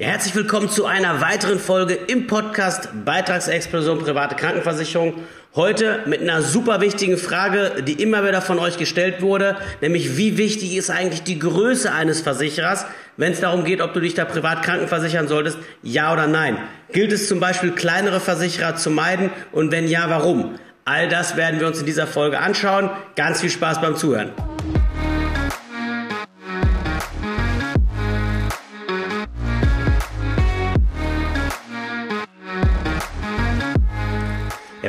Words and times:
Ja, 0.00 0.06
herzlich 0.06 0.34
willkommen 0.34 0.70
zu 0.70 0.86
einer 0.86 1.20
weiteren 1.20 1.58
Folge 1.58 1.92
im 1.92 2.26
Podcast 2.26 2.88
Beitragsexplosion 3.04 3.98
private 3.98 4.34
Krankenversicherung. 4.34 5.12
Heute 5.54 6.04
mit 6.06 6.22
einer 6.22 6.40
super 6.40 6.80
wichtigen 6.80 7.18
Frage, 7.18 7.82
die 7.86 8.02
immer 8.02 8.26
wieder 8.26 8.40
von 8.40 8.58
euch 8.58 8.78
gestellt 8.78 9.20
wurde, 9.20 9.58
nämlich 9.82 10.16
wie 10.16 10.38
wichtig 10.38 10.74
ist 10.74 10.88
eigentlich 10.88 11.22
die 11.22 11.38
Größe 11.38 11.92
eines 11.92 12.22
Versicherers, 12.22 12.86
wenn 13.18 13.32
es 13.32 13.40
darum 13.40 13.64
geht, 13.64 13.82
ob 13.82 13.92
du 13.92 14.00
dich 14.00 14.14
da 14.14 14.24
privat 14.24 14.62
krankenversichern 14.62 15.28
solltest, 15.28 15.58
ja 15.82 16.10
oder 16.14 16.26
nein. 16.26 16.56
Gilt 16.92 17.12
es 17.12 17.28
zum 17.28 17.38
Beispiel 17.38 17.72
kleinere 17.72 18.20
Versicherer 18.20 18.76
zu 18.76 18.88
meiden 18.88 19.28
und 19.52 19.70
wenn 19.70 19.86
ja, 19.86 20.08
warum? 20.08 20.54
All 20.86 21.08
das 21.08 21.36
werden 21.36 21.60
wir 21.60 21.66
uns 21.66 21.78
in 21.78 21.84
dieser 21.84 22.06
Folge 22.06 22.38
anschauen. 22.38 22.88
Ganz 23.16 23.42
viel 23.42 23.50
Spaß 23.50 23.82
beim 23.82 23.96
Zuhören. 23.96 24.30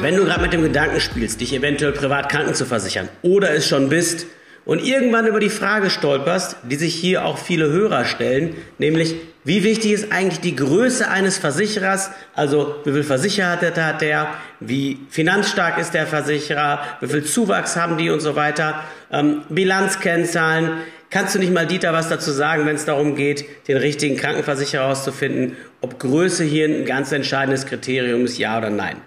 Wenn 0.02 0.16
du 0.16 0.26
gerade 0.26 0.42
mit 0.42 0.54
dem 0.54 0.64
Gedanken 0.64 1.00
spielst, 1.00 1.42
dich 1.42 1.54
eventuell 1.54 1.92
privat 1.92 2.30
kranken 2.30 2.54
zu 2.56 2.66
versichern 2.66 3.10
oder 3.22 3.54
es 3.54 3.68
schon 3.68 3.90
bist 3.90 4.26
und 4.66 4.84
irgendwann 4.84 5.28
über 5.28 5.40
die 5.40 5.50
Frage 5.50 5.90
stolperst, 5.90 6.58
die 6.64 6.76
sich 6.76 6.94
hier 6.94 7.26
auch 7.26 7.38
viele 7.38 7.70
Hörer 7.70 8.06
stellen, 8.06 8.56
nämlich 8.78 9.16
wie 9.44 9.64
wichtig 9.64 9.94
ist 9.94 10.12
eigentlich 10.12 10.40
die 10.40 10.56
Größe 10.56 11.10
eines 11.10 11.40
Versicherers, 11.40 12.12
also 12.36 12.76
wie 12.86 12.92
viel 12.92 13.04
Versicherter 13.04 13.84
hat 13.84 14.02
der, 14.02 14.28
wie 14.60 15.00
finanzstark 15.10 15.80
ist 15.80 15.96
der 15.96 16.06
Versicherer, 16.06 16.80
wie 17.02 17.08
viel 17.08 17.24
Zuwachs 17.24 17.76
haben 17.76 17.98
die 17.98 18.12
und 18.12 18.20
so 18.20 18.36
weiter, 18.36 18.84
ähm, 19.12 19.42
Bilanzkennzahlen. 19.50 20.70
Kannst 21.10 21.34
du 21.36 21.40
nicht 21.40 21.52
mal, 21.52 21.66
Dieter, 21.66 21.92
was 21.92 22.08
dazu 22.08 22.32
sagen, 22.32 22.66
wenn 22.68 22.76
es 22.76 22.86
darum 22.86 23.16
geht, 23.16 23.46
den 23.68 23.78
richtigen 23.78 24.16
Krankenversicherer 24.16 24.84
herauszufinden, 24.84 25.58
ob 25.82 26.00
Größe 26.00 26.44
hier 26.44 26.68
ein 26.68 26.86
ganz 26.86 27.12
entscheidendes 27.12 27.66
Kriterium 27.66 28.26
ist, 28.26 28.38
ja 28.38 28.58
oder 28.60 28.70
nein? 28.70 28.98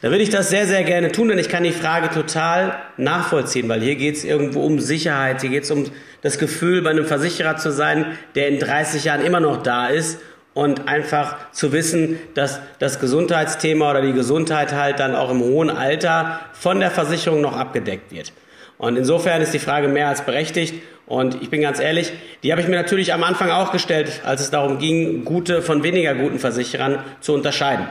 Da 0.00 0.10
würde 0.10 0.22
ich 0.22 0.30
das 0.30 0.48
sehr, 0.48 0.66
sehr 0.66 0.84
gerne 0.84 1.10
tun, 1.10 1.28
denn 1.28 1.38
ich 1.38 1.48
kann 1.48 1.64
die 1.64 1.72
Frage 1.72 2.10
total 2.10 2.76
nachvollziehen, 2.96 3.68
weil 3.68 3.80
hier 3.80 3.96
geht 3.96 4.14
es 4.14 4.24
irgendwo 4.24 4.60
um 4.60 4.78
Sicherheit, 4.78 5.40
hier 5.40 5.50
geht 5.50 5.64
es 5.64 5.72
um 5.72 5.86
das 6.22 6.38
Gefühl, 6.38 6.82
bei 6.82 6.90
einem 6.90 7.04
Versicherer 7.04 7.56
zu 7.56 7.72
sein, 7.72 8.06
der 8.36 8.46
in 8.48 8.60
30 8.60 9.04
Jahren 9.04 9.24
immer 9.24 9.40
noch 9.40 9.60
da 9.60 9.88
ist 9.88 10.20
und 10.54 10.86
einfach 10.86 11.36
zu 11.50 11.72
wissen, 11.72 12.18
dass 12.34 12.60
das 12.78 13.00
Gesundheitsthema 13.00 13.90
oder 13.90 14.02
die 14.02 14.12
Gesundheit 14.12 14.72
halt 14.72 15.00
dann 15.00 15.16
auch 15.16 15.30
im 15.30 15.40
hohen 15.40 15.70
Alter 15.70 16.40
von 16.52 16.78
der 16.78 16.92
Versicherung 16.92 17.40
noch 17.40 17.56
abgedeckt 17.56 18.12
wird. 18.12 18.32
Und 18.76 18.96
insofern 18.96 19.42
ist 19.42 19.52
die 19.52 19.58
Frage 19.58 19.88
mehr 19.88 20.08
als 20.08 20.24
berechtigt. 20.24 20.74
Und 21.06 21.42
ich 21.42 21.50
bin 21.50 21.62
ganz 21.62 21.80
ehrlich, 21.80 22.12
die 22.44 22.52
habe 22.52 22.60
ich 22.60 22.68
mir 22.68 22.76
natürlich 22.76 23.12
am 23.12 23.24
Anfang 23.24 23.50
auch 23.50 23.72
gestellt, 23.72 24.20
als 24.24 24.42
es 24.42 24.50
darum 24.50 24.78
ging, 24.78 25.24
gute 25.24 25.62
von 25.62 25.82
weniger 25.82 26.14
guten 26.14 26.38
Versicherern 26.38 27.00
zu 27.20 27.34
unterscheiden. 27.34 27.88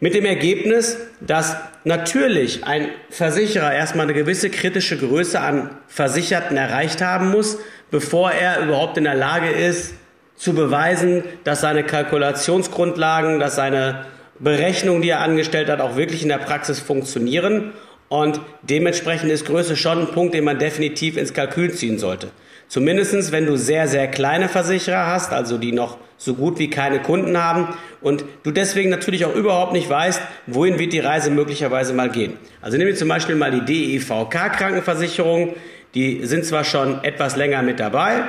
Mit 0.00 0.14
dem 0.14 0.24
Ergebnis, 0.24 0.98
dass 1.20 1.56
natürlich 1.84 2.64
ein 2.64 2.88
Versicherer 3.10 3.72
erstmal 3.72 4.06
eine 4.06 4.14
gewisse 4.14 4.50
kritische 4.50 4.98
Größe 4.98 5.40
an 5.40 5.70
Versicherten 5.86 6.56
erreicht 6.56 7.00
haben 7.00 7.30
muss, 7.30 7.58
bevor 7.90 8.32
er 8.32 8.60
überhaupt 8.60 8.98
in 8.98 9.04
der 9.04 9.14
Lage 9.14 9.50
ist, 9.50 9.94
zu 10.36 10.52
beweisen, 10.54 11.22
dass 11.44 11.60
seine 11.60 11.84
Kalkulationsgrundlagen, 11.84 13.38
dass 13.38 13.54
seine 13.54 14.06
Berechnungen, 14.40 15.02
die 15.02 15.10
er 15.10 15.20
angestellt 15.20 15.68
hat, 15.68 15.80
auch 15.80 15.96
wirklich 15.96 16.22
in 16.22 16.28
der 16.28 16.38
Praxis 16.38 16.80
funktionieren. 16.80 17.72
Und 18.08 18.40
dementsprechend 18.62 19.30
ist 19.30 19.46
Größe 19.46 19.76
schon 19.76 20.00
ein 20.00 20.06
Punkt, 20.08 20.34
den 20.34 20.44
man 20.44 20.58
definitiv 20.58 21.16
ins 21.16 21.34
Kalkül 21.34 21.72
ziehen 21.72 21.98
sollte. 21.98 22.30
Zumindestens, 22.68 23.30
wenn 23.30 23.46
du 23.46 23.56
sehr, 23.56 23.86
sehr 23.86 24.08
kleine 24.08 24.48
Versicherer 24.48 25.06
hast, 25.06 25.32
also 25.32 25.58
die 25.58 25.72
noch 25.72 25.98
so 26.16 26.34
gut 26.34 26.58
wie 26.58 26.70
keine 26.70 27.00
Kunden 27.00 27.36
haben 27.36 27.68
und 28.00 28.24
du 28.42 28.50
deswegen 28.50 28.90
natürlich 28.90 29.24
auch 29.24 29.34
überhaupt 29.34 29.72
nicht 29.72 29.88
weißt, 29.88 30.20
wohin 30.46 30.78
wird 30.78 30.92
die 30.92 31.00
Reise 31.00 31.30
möglicherweise 31.30 31.92
mal 31.92 32.10
gehen. 32.10 32.34
Also 32.62 32.76
nehmen 32.76 32.88
wir 32.88 32.96
zum 32.96 33.08
Beispiel 33.08 33.34
mal 33.34 33.50
die 33.50 33.64
DEVK 33.64 34.52
Krankenversicherung. 34.52 35.54
Die 35.94 36.24
sind 36.26 36.44
zwar 36.44 36.64
schon 36.64 37.02
etwas 37.04 37.36
länger 37.36 37.62
mit 37.62 37.78
dabei, 37.80 38.24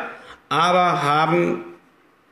aber 0.49 1.03
haben 1.03 1.63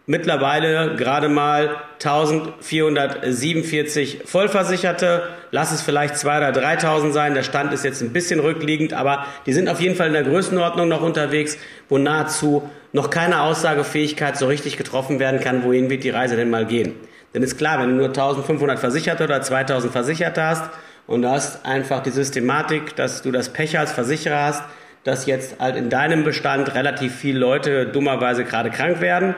mittlerweile 0.06 0.96
gerade 0.98 1.30
mal 1.30 1.78
1447 2.04 4.24
Vollversicherte. 4.26 5.30
Lass 5.52 5.72
es 5.72 5.82
vielleicht 5.82 6.16
2.000 6.16 6.50
oder 6.50 6.62
3.000 6.62 7.12
sein. 7.12 7.36
Der 7.36 7.44
Stand 7.44 7.72
ist 7.74 7.86
jetzt 7.86 8.02
ein 8.02 8.12
bisschen 8.12 8.40
rückliegend, 8.40 8.94
aber 8.94 9.26
die 9.46 9.54
sind 9.54 9.70
auf 9.70 9.80
jeden 9.80 9.96
Fall 9.96 10.08
in 10.08 10.14
der 10.14 10.24
Größenordnung 10.24 10.90
noch 10.90 11.02
unterwegs, 11.02 11.58
wo 11.90 11.98
nahezu 11.98 12.70
noch 12.92 13.10
keine 13.10 13.42
Aussagefähigkeit 13.42 14.38
so 14.38 14.48
richtig 14.48 14.78
getroffen 14.78 15.20
werden 15.20 15.40
kann, 15.40 15.64
wohin 15.64 15.90
wird 15.90 16.04
die 16.04 16.10
Reise 16.10 16.36
denn 16.36 16.50
mal 16.50 16.66
gehen. 16.66 16.96
Denn 17.34 17.42
ist 17.42 17.58
klar, 17.58 17.80
wenn 17.80 17.90
du 17.90 17.96
nur 17.96 18.08
1500 18.08 18.80
Versicherte 18.80 19.24
oder 19.24 19.42
2000 19.42 19.92
Versicherte 19.92 20.44
hast 20.44 20.70
und 21.08 21.24
du 21.24 21.30
hast 21.30 21.66
einfach 21.66 22.04
die 22.04 22.12
Systematik, 22.12 22.96
dass 22.96 23.24
du 23.24 23.32
das 23.32 23.50
Pech 23.50 23.80
als 23.80 23.92
Versicherer 23.92 24.44
hast, 24.44 24.64
dass 25.04 25.26
jetzt 25.26 25.60
halt 25.60 25.76
in 25.76 25.90
deinem 25.90 26.24
Bestand 26.24 26.76
relativ 26.76 27.16
viele 27.16 27.40
Leute 27.40 27.88
dummerweise 27.88 28.44
gerade 28.44 28.70
krank 28.70 29.02
werden, 29.02 29.34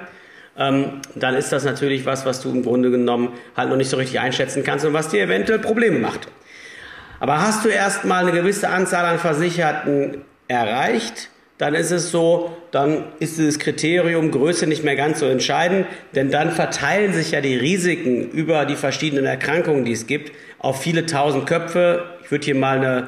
ähm, 0.57 1.01
dann 1.15 1.35
ist 1.35 1.51
das 1.51 1.65
natürlich 1.65 2.05
was, 2.05 2.25
was 2.25 2.41
du 2.41 2.49
im 2.49 2.63
Grunde 2.63 2.91
genommen 2.91 3.33
halt 3.55 3.69
noch 3.69 3.75
nicht 3.75 3.89
so 3.89 3.97
richtig 3.97 4.19
einschätzen 4.19 4.63
kannst 4.63 4.85
und 4.85 4.93
was 4.93 5.09
dir 5.09 5.23
eventuell 5.23 5.59
Probleme 5.59 5.99
macht. 5.99 6.27
Aber 7.19 7.41
hast 7.41 7.65
du 7.65 7.69
erstmal 7.69 8.23
eine 8.23 8.31
gewisse 8.31 8.69
Anzahl 8.69 9.05
an 9.05 9.19
Versicherten 9.19 10.21
erreicht, 10.47 11.29
dann 11.57 11.73
ist 11.73 11.91
es 11.91 12.11
so, 12.11 12.55
dann 12.71 13.05
ist 13.19 13.37
dieses 13.37 13.59
Kriterium 13.59 14.31
Größe 14.31 14.67
nicht 14.67 14.83
mehr 14.83 14.97
ganz 14.97 15.19
so 15.19 15.25
entscheidend, 15.25 15.87
denn 16.13 16.29
dann 16.29 16.51
verteilen 16.51 17.13
sich 17.13 17.31
ja 17.31 17.39
die 17.39 17.55
Risiken 17.55 18.29
über 18.31 18.65
die 18.65 18.75
verschiedenen 18.75 19.25
Erkrankungen, 19.25 19.85
die 19.85 19.93
es 19.93 20.05
gibt, 20.05 20.33
auf 20.59 20.81
viele 20.81 21.05
tausend 21.05 21.47
Köpfe. 21.47 22.03
Ich 22.23 22.31
würde 22.31 22.43
hier 22.43 22.55
mal 22.55 22.77
eine 22.77 23.07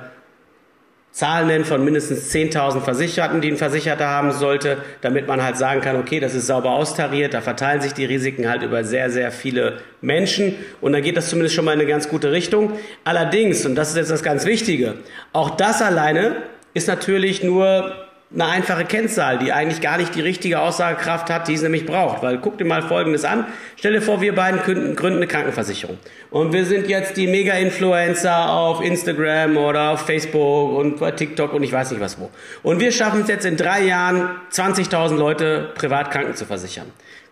Zahlen 1.11 1.47
nennen 1.47 1.65
von 1.65 1.83
mindestens 1.83 2.31
10.000 2.31 2.81
Versicherten, 2.81 3.41
die 3.41 3.49
ein 3.49 3.57
Versicherter 3.57 4.07
haben 4.07 4.31
sollte, 4.31 4.77
damit 5.01 5.27
man 5.27 5.41
halt 5.41 5.57
sagen 5.57 5.81
kann, 5.81 5.95
okay, 5.95 6.19
das 6.19 6.35
ist 6.35 6.47
sauber 6.47 6.71
austariert, 6.71 7.33
da 7.33 7.41
verteilen 7.41 7.81
sich 7.81 7.93
die 7.93 8.05
Risiken 8.05 8.47
halt 8.47 8.61
über 8.61 8.83
sehr, 8.83 9.09
sehr 9.09 9.31
viele 9.31 9.79
Menschen 10.01 10.55
und 10.79 10.93
dann 10.93 11.01
geht 11.01 11.17
das 11.17 11.29
zumindest 11.29 11.55
schon 11.55 11.65
mal 11.65 11.73
in 11.73 11.79
eine 11.79 11.89
ganz 11.89 12.07
gute 12.07 12.31
Richtung. 12.31 12.73
Allerdings, 13.03 13.65
und 13.65 13.75
das 13.75 13.89
ist 13.89 13.97
jetzt 13.97 14.11
das 14.11 14.21
ganz 14.21 14.45
Wichtige, 14.45 14.95
auch 15.33 15.49
das 15.49 15.81
alleine 15.81 16.35
ist 16.75 16.87
natürlich 16.87 17.41
nur 17.41 18.06
eine 18.33 18.45
einfache 18.45 18.83
Kennzahl, 18.83 19.39
die 19.39 19.53
eigentlich 19.53 19.79
gar 19.79 19.97
nicht 19.97 20.13
die 20.13 20.21
richtige 20.21 20.59
Aussagekraft 20.59 21.29
hat, 21.29 21.47
die 21.47 21.53
es 21.53 21.61
nämlich 21.61 21.85
braucht. 21.85 22.21
Weil 22.21 22.39
guck 22.39 22.57
dir 22.57 22.65
mal 22.65 22.81
Folgendes 22.81 23.23
an. 23.23 23.45
Stell 23.77 23.93
dir 23.93 24.01
vor, 24.01 24.19
wir 24.19 24.35
beiden 24.35 24.59
gründen, 24.61 25.17
eine 25.17 25.27
Krankenversicherung. 25.27 25.97
Und 26.29 26.51
wir 26.51 26.65
sind 26.65 26.89
jetzt 26.89 27.15
die 27.15 27.25
Mega-Influencer 27.27 28.49
auf 28.49 28.83
Instagram 28.83 29.55
oder 29.55 29.91
auf 29.91 30.01
Facebook 30.01 30.77
und 30.77 30.99
bei 30.99 31.11
TikTok 31.11 31.53
und 31.53 31.63
ich 31.63 31.71
weiß 31.71 31.91
nicht 31.91 32.01
was 32.01 32.19
wo. 32.19 32.29
Und 32.63 32.81
wir 32.81 32.91
schaffen 32.91 33.21
es 33.21 33.29
jetzt 33.29 33.45
in 33.45 33.55
drei 33.55 33.83
Jahren, 33.83 34.29
20.000 34.51 35.15
Leute 35.15 35.71
privat 35.75 36.11
kranken 36.11 36.35
zu 36.35 36.45
versichern. 36.45 36.87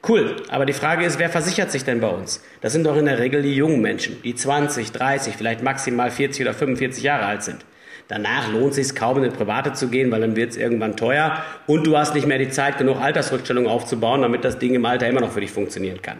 Cool, 0.07 0.37
aber 0.49 0.65
die 0.65 0.73
Frage 0.73 1.03
ist, 1.03 1.19
wer 1.19 1.29
versichert 1.29 1.71
sich 1.71 1.83
denn 1.83 1.99
bei 1.99 2.07
uns? 2.07 2.41
Das 2.61 2.71
sind 2.71 2.85
doch 2.85 2.95
in 2.95 3.05
der 3.05 3.19
Regel 3.19 3.41
die 3.41 3.55
jungen 3.55 3.81
Menschen, 3.81 4.21
die 4.21 4.35
20, 4.35 4.91
30, 4.91 5.35
vielleicht 5.35 5.63
maximal 5.63 6.11
40 6.11 6.43
oder 6.43 6.53
45 6.53 7.03
Jahre 7.03 7.25
alt 7.25 7.43
sind. 7.43 7.65
Danach 8.07 8.51
lohnt 8.51 8.77
es 8.77 8.87
sich 8.87 8.95
kaum 8.95 9.17
in 9.17 9.23
eine 9.23 9.33
private 9.33 9.73
zu 9.73 9.87
gehen, 9.87 10.11
weil 10.11 10.21
dann 10.21 10.35
wird 10.35 10.51
es 10.51 10.57
irgendwann 10.57 10.95
teuer 10.95 11.43
und 11.65 11.87
du 11.87 11.97
hast 11.97 12.13
nicht 12.13 12.27
mehr 12.27 12.37
die 12.37 12.49
Zeit, 12.49 12.77
genug 12.77 13.01
Altersrückstellung 13.01 13.67
aufzubauen, 13.67 14.21
damit 14.21 14.45
das 14.45 14.59
Ding 14.59 14.75
im 14.75 14.85
Alter 14.85 15.07
immer 15.07 15.21
noch 15.21 15.31
für 15.31 15.41
dich 15.41 15.51
funktionieren 15.51 16.01
kann. 16.01 16.19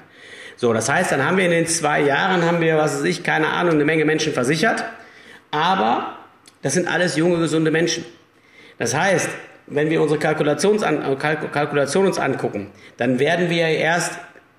So, 0.55 0.73
das 0.73 0.89
heißt, 0.89 1.11
dann 1.11 1.23
haben 1.23 1.37
wir 1.37 1.45
in 1.45 1.51
den 1.51 1.67
zwei 1.67 2.01
Jahren, 2.01 2.43
haben 2.43 2.61
wir, 2.61 2.77
was 2.77 2.97
weiß 2.97 3.03
ich, 3.03 3.23
keine 3.23 3.47
Ahnung, 3.47 3.75
eine 3.75 3.85
Menge 3.85 4.05
Menschen 4.05 4.33
versichert, 4.33 4.83
aber 5.51 6.17
das 6.61 6.73
sind 6.73 6.87
alles 6.87 7.17
junge, 7.17 7.37
gesunde 7.37 7.69
Menschen. 7.69 8.05
Das 8.79 8.95
heißt, 8.95 9.29
wenn 9.67 9.89
wir 9.89 10.01
unsere 10.01 10.19
Kalkulations 10.19 10.81
Kalkulation 10.81 12.05
uns 12.07 12.17
angucken, 12.17 12.71
dann 12.97 13.19
werden 13.19 13.49
wir 13.49 13.67
erst 13.67 14.17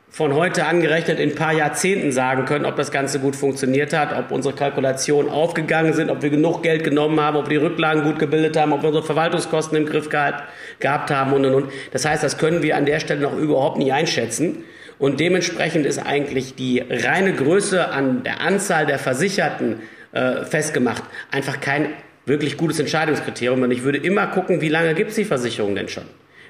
von 0.09 0.35
heute 0.35 0.65
angerechnet 0.65 1.21
in 1.21 1.31
ein 1.31 1.35
paar 1.35 1.53
Jahrzehnten 1.53 2.11
sagen 2.11 2.47
können, 2.47 2.65
ob 2.65 2.77
das 2.77 2.91
Ganze 2.91 3.21
gut 3.21 3.37
funktioniert 3.37 3.93
hat, 3.93 4.17
ob 4.17 4.31
unsere 4.31 4.55
Kalkulationen 4.55 5.31
aufgegangen 5.31 5.93
sind, 5.93 6.11
ob 6.11 6.23
wir 6.23 6.31
genug 6.31 6.63
Geld 6.63 6.85
genommen 6.85 7.21
haben, 7.21 7.37
ob 7.37 7.51
wir 7.51 7.59
die 7.61 7.67
Rücklagen 7.67 8.03
gut 8.05 8.19
gebildet 8.19 8.57
haben, 8.57 8.73
ob 8.73 8.83
wir 8.83 8.89
unsere 8.89 9.05
Verwaltungskosten 9.05 9.77
im 9.77 9.85
Griff 9.85 10.09
gehabt, 10.09 11.11
haben 11.11 11.33
und 11.33 11.45
und 11.45 11.55
und. 11.55 11.73
Das 11.93 12.07
heißt, 12.07 12.23
das 12.23 12.39
können 12.39 12.63
wir 12.63 12.77
an 12.77 12.87
der 12.87 13.01
Stelle 13.01 13.21
noch 13.21 13.37
überhaupt 13.37 13.79
nie 13.79 13.93
einschätzen. 13.93 14.65
Und 14.99 15.21
dementsprechend 15.21 15.85
ist 15.85 15.99
eigentlich 15.99 16.55
die 16.55 16.83
reine 16.89 17.35
Größe 17.35 17.89
an 17.91 18.23
der 18.23 18.41
Anzahl 18.41 18.87
der 18.87 18.99
Versicherten 18.99 19.81
äh, 20.13 20.45
festgemacht 20.45 21.03
einfach 21.31 21.61
kein 21.61 21.89
wirklich 22.25 22.57
gutes 22.57 22.81
Entscheidungskriterium. 22.81 23.61
Und 23.63 23.71
ich 23.71 23.83
würde 23.83 23.99
immer 23.99 24.27
gucken, 24.29 24.63
wie 24.63 24.71
lange 24.71 24.95
gibt 24.95 25.11
es 25.11 25.17
die 25.17 25.27
Versicherung 25.27 25.75
denn 25.75 25.89
schon? 25.89 26.05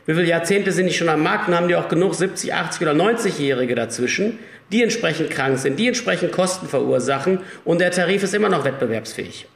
Wie 0.06 0.14
viele 0.14 0.28
Jahrzehnte 0.28 0.70
sind 0.70 0.86
die 0.86 0.94
schon 0.94 1.08
am 1.08 1.22
Markt 1.22 1.48
und 1.48 1.56
haben 1.56 1.68
die 1.68 1.74
auch 1.74 1.88
genug 1.88 2.14
70, 2.14 2.54
80 2.54 2.82
oder 2.82 2.92
90-Jährige 2.92 3.74
dazwischen, 3.74 4.38
die 4.70 4.82
entsprechend 4.82 5.30
krank 5.30 5.58
sind, 5.58 5.78
die 5.78 5.88
entsprechend 5.88 6.30
Kosten 6.32 6.68
verursachen 6.68 7.40
und 7.64 7.80
der 7.80 7.90
Tarif 7.90 8.22
ist 8.22 8.34
immer 8.34 8.48
noch 8.48 8.64
wettbewerbsfähig. 8.64 9.46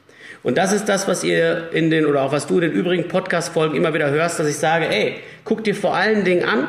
Und 0.43 0.58
das 0.58 0.73
ist 0.73 0.88
das, 0.88 1.06
was 1.06 1.23
ihr 1.23 1.69
in 1.73 1.91
den 1.91 2.06
oder 2.06 2.23
auch 2.23 2.32
was 2.32 2.47
du 2.47 2.55
in 2.55 2.62
den 2.62 2.73
übrigen 2.73 3.08
Podcast-Folgen 3.08 3.76
immer 3.76 3.94
wieder 3.94 4.11
hörst, 4.11 4.41
dass 4.41 4.49
ich 4.49 4.56
sage, 4.56 4.88
ey, 4.88 5.17
guck 5.44 5.62
dir 5.62 5.75
vor 5.75 5.94
allen 5.94 6.25
Dingen 6.25 6.44
an, 6.44 6.67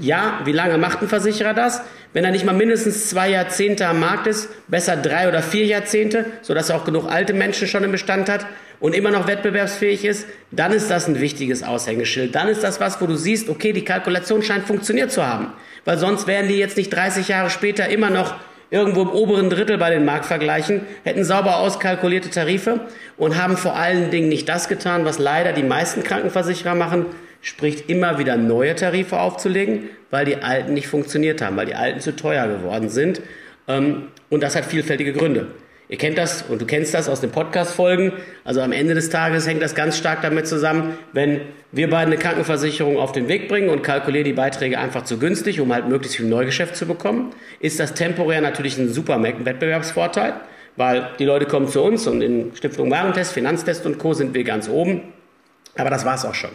Ja, 0.00 0.40
wie 0.46 0.52
lange 0.52 0.78
macht 0.78 1.02
ein 1.02 1.08
Versicherer 1.08 1.52
das? 1.52 1.82
Wenn 2.14 2.24
er 2.24 2.30
nicht 2.30 2.46
mal 2.46 2.54
mindestens 2.54 3.10
zwei 3.10 3.28
Jahrzehnte 3.28 3.86
am 3.86 4.00
Markt 4.00 4.26
ist, 4.26 4.48
besser 4.66 4.96
drei 4.96 5.28
oder 5.28 5.42
vier 5.42 5.66
Jahrzehnte, 5.66 6.24
sodass 6.40 6.70
er 6.70 6.76
auch 6.76 6.86
genug 6.86 7.06
alte 7.06 7.34
Menschen 7.34 7.68
schon 7.68 7.84
im 7.84 7.92
Bestand 7.92 8.30
hat 8.30 8.46
und 8.80 8.94
immer 8.94 9.10
noch 9.10 9.26
wettbewerbsfähig 9.26 10.04
ist, 10.04 10.26
dann 10.50 10.72
ist 10.72 10.90
das 10.90 11.06
ein 11.06 11.20
wichtiges 11.20 11.62
Aushängeschild. 11.62 12.34
Dann 12.34 12.48
ist 12.48 12.64
das 12.64 12.80
was, 12.80 13.00
wo 13.00 13.06
du 13.06 13.14
siehst, 13.14 13.48
okay, 13.48 13.72
die 13.72 13.84
Kalkulation 13.84 14.42
scheint 14.42 14.66
funktioniert 14.66 15.12
zu 15.12 15.24
haben. 15.24 15.52
Weil 15.84 15.98
sonst 15.98 16.26
wären 16.26 16.48
die 16.48 16.56
jetzt 16.56 16.76
nicht 16.76 16.90
30 16.90 17.28
Jahre 17.28 17.50
später 17.50 17.88
immer 17.88 18.10
noch 18.10 18.34
irgendwo 18.70 19.02
im 19.02 19.10
oberen 19.10 19.50
Drittel 19.50 19.78
bei 19.78 19.90
den 19.90 20.04
Marktvergleichen, 20.04 20.82
hätten 21.04 21.24
sauber 21.24 21.58
auskalkulierte 21.58 22.30
Tarife 22.30 22.80
und 23.16 23.40
haben 23.40 23.56
vor 23.56 23.76
allen 23.76 24.10
Dingen 24.10 24.28
nicht 24.28 24.48
das 24.48 24.68
getan, 24.68 25.04
was 25.04 25.18
leider 25.18 25.52
die 25.52 25.62
meisten 25.62 26.02
Krankenversicherer 26.02 26.74
machen, 26.74 27.06
spricht 27.42 27.90
immer 27.90 28.18
wieder 28.18 28.36
neue 28.36 28.74
Tarife 28.76 29.18
aufzulegen, 29.18 29.90
weil 30.10 30.24
die 30.24 30.36
alten 30.36 30.74
nicht 30.74 30.88
funktioniert 30.88 31.42
haben, 31.42 31.56
weil 31.56 31.66
die 31.66 31.74
alten 31.74 32.00
zu 32.00 32.14
teuer 32.14 32.46
geworden 32.46 32.88
sind. 32.88 33.20
Ähm, 33.66 34.08
und 34.28 34.42
das 34.42 34.54
hat 34.54 34.66
vielfältige 34.66 35.12
Gründe. 35.12 35.48
Ihr 35.90 35.98
kennt 35.98 36.18
das 36.18 36.42
und 36.42 36.62
du 36.62 36.66
kennst 36.66 36.94
das 36.94 37.08
aus 37.08 37.20
den 37.20 37.32
Podcast-Folgen. 37.32 38.12
Also 38.44 38.60
am 38.60 38.70
Ende 38.70 38.94
des 38.94 39.10
Tages 39.10 39.48
hängt 39.48 39.60
das 39.60 39.74
ganz 39.74 39.98
stark 39.98 40.22
damit 40.22 40.46
zusammen, 40.46 40.96
wenn 41.12 41.40
wir 41.72 41.90
beide 41.90 42.06
eine 42.06 42.16
Krankenversicherung 42.16 42.96
auf 42.96 43.10
den 43.10 43.26
Weg 43.26 43.48
bringen 43.48 43.68
und 43.68 43.82
kalkulieren 43.82 44.24
die 44.24 44.32
Beiträge 44.32 44.78
einfach 44.78 45.02
zu 45.02 45.18
günstig, 45.18 45.60
um 45.60 45.74
halt 45.74 45.88
möglichst 45.88 46.16
viel 46.16 46.26
Neugeschäft 46.26 46.76
zu 46.76 46.86
bekommen, 46.86 47.34
ist 47.58 47.80
das 47.80 47.94
temporär 47.94 48.40
natürlich 48.40 48.78
ein 48.78 48.88
super 48.88 49.20
Wettbewerbsvorteil, 49.20 50.34
weil 50.76 51.08
die 51.18 51.24
Leute 51.24 51.46
kommen 51.46 51.66
zu 51.66 51.82
uns 51.82 52.06
und 52.06 52.22
in 52.22 52.54
Stiftung 52.54 52.88
Warentest, 52.92 53.32
Finanztest 53.32 53.84
und 53.84 53.98
Co. 53.98 54.14
sind 54.14 54.32
wir 54.32 54.44
ganz 54.44 54.68
oben. 54.68 55.12
Aber 55.76 55.90
das 55.90 56.04
war's 56.04 56.24
auch 56.24 56.34
schon. 56.34 56.50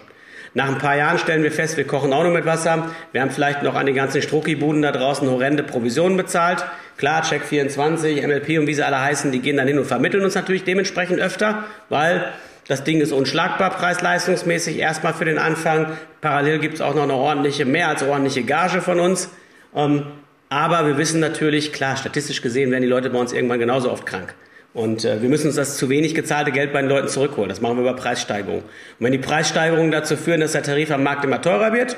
Nach 0.55 0.69
ein 0.69 0.77
paar 0.77 0.95
Jahren 0.95 1.17
stellen 1.17 1.43
wir 1.43 1.51
fest, 1.51 1.75
wir 1.75 1.85
kochen 1.85 2.13
auch 2.13 2.23
nur 2.23 2.31
mit 2.31 2.45
Wasser. 2.45 2.89
Wir 3.11 3.21
haben 3.21 3.29
vielleicht 3.29 3.61
noch 3.61 3.75
an 3.75 3.87
die 3.87 3.93
ganzen 3.93 4.21
Struckibuden 4.21 4.81
da 4.81 4.93
draußen 4.93 5.29
horrende 5.29 5.63
Provisionen 5.63 6.15
bezahlt. 6.15 6.63
Klar, 6.95 7.23
Check24, 7.23 8.25
MLP 8.25 8.57
und 8.59 8.65
wie 8.65 8.73
sie 8.73 8.81
alle 8.81 9.01
heißen, 9.01 9.33
die 9.33 9.39
gehen 9.39 9.57
dann 9.57 9.67
hin 9.67 9.77
und 9.77 9.83
vermitteln 9.83 10.23
uns 10.23 10.33
natürlich 10.33 10.63
dementsprechend 10.63 11.19
öfter, 11.19 11.65
weil 11.89 12.31
das 12.69 12.85
Ding 12.85 13.01
ist 13.01 13.11
unschlagbar 13.11 13.71
preis-leistungsmäßig 13.71 14.79
erstmal 14.79 15.13
für 15.13 15.25
den 15.25 15.39
Anfang. 15.39 15.97
Parallel 16.21 16.59
gibt 16.59 16.75
es 16.75 16.81
auch 16.81 16.95
noch 16.95 17.03
eine 17.03 17.15
ordentliche, 17.15 17.65
mehr 17.65 17.89
als 17.89 18.01
ordentliche 18.01 18.43
Gage 18.43 18.79
von 18.79 19.01
uns. 19.01 19.29
Ähm, 19.75 20.05
aber 20.47 20.87
wir 20.87 20.97
wissen 20.97 21.19
natürlich, 21.19 21.73
klar, 21.73 21.97
statistisch 21.97 22.41
gesehen 22.41 22.71
werden 22.71 22.81
die 22.81 22.87
Leute 22.87 23.09
bei 23.09 23.19
uns 23.19 23.33
irgendwann 23.33 23.59
genauso 23.59 23.91
oft 23.91 24.05
krank. 24.05 24.33
Und 24.75 25.05
äh, 25.05 25.21
wir 25.21 25.29
müssen 25.29 25.47
uns 25.47 25.55
das 25.55 25.77
zu 25.77 25.89
wenig 25.89 26.13
gezahlte 26.15 26.51
Geld 26.51 26.73
bei 26.73 26.81
den 26.81 26.89
Leuten 26.89 27.07
zurückholen. 27.07 27.47
Das 27.47 27.61
machen 27.61 27.77
wir 27.77 27.83
über 27.83 27.95
Preissteigerungen. 27.95 28.61
Und 28.61 29.05
wenn 29.05 29.13
die 29.13 29.17
Preissteigerungen 29.17 29.89
dazu 29.89 30.17
führen, 30.17 30.41
dass 30.41 30.51
der 30.51 30.63
Tarif 30.63 30.91
am 30.91 31.01
Markt 31.01 31.23
immer 31.23 31.41
teurer 31.41 31.71
wird, 31.71 31.95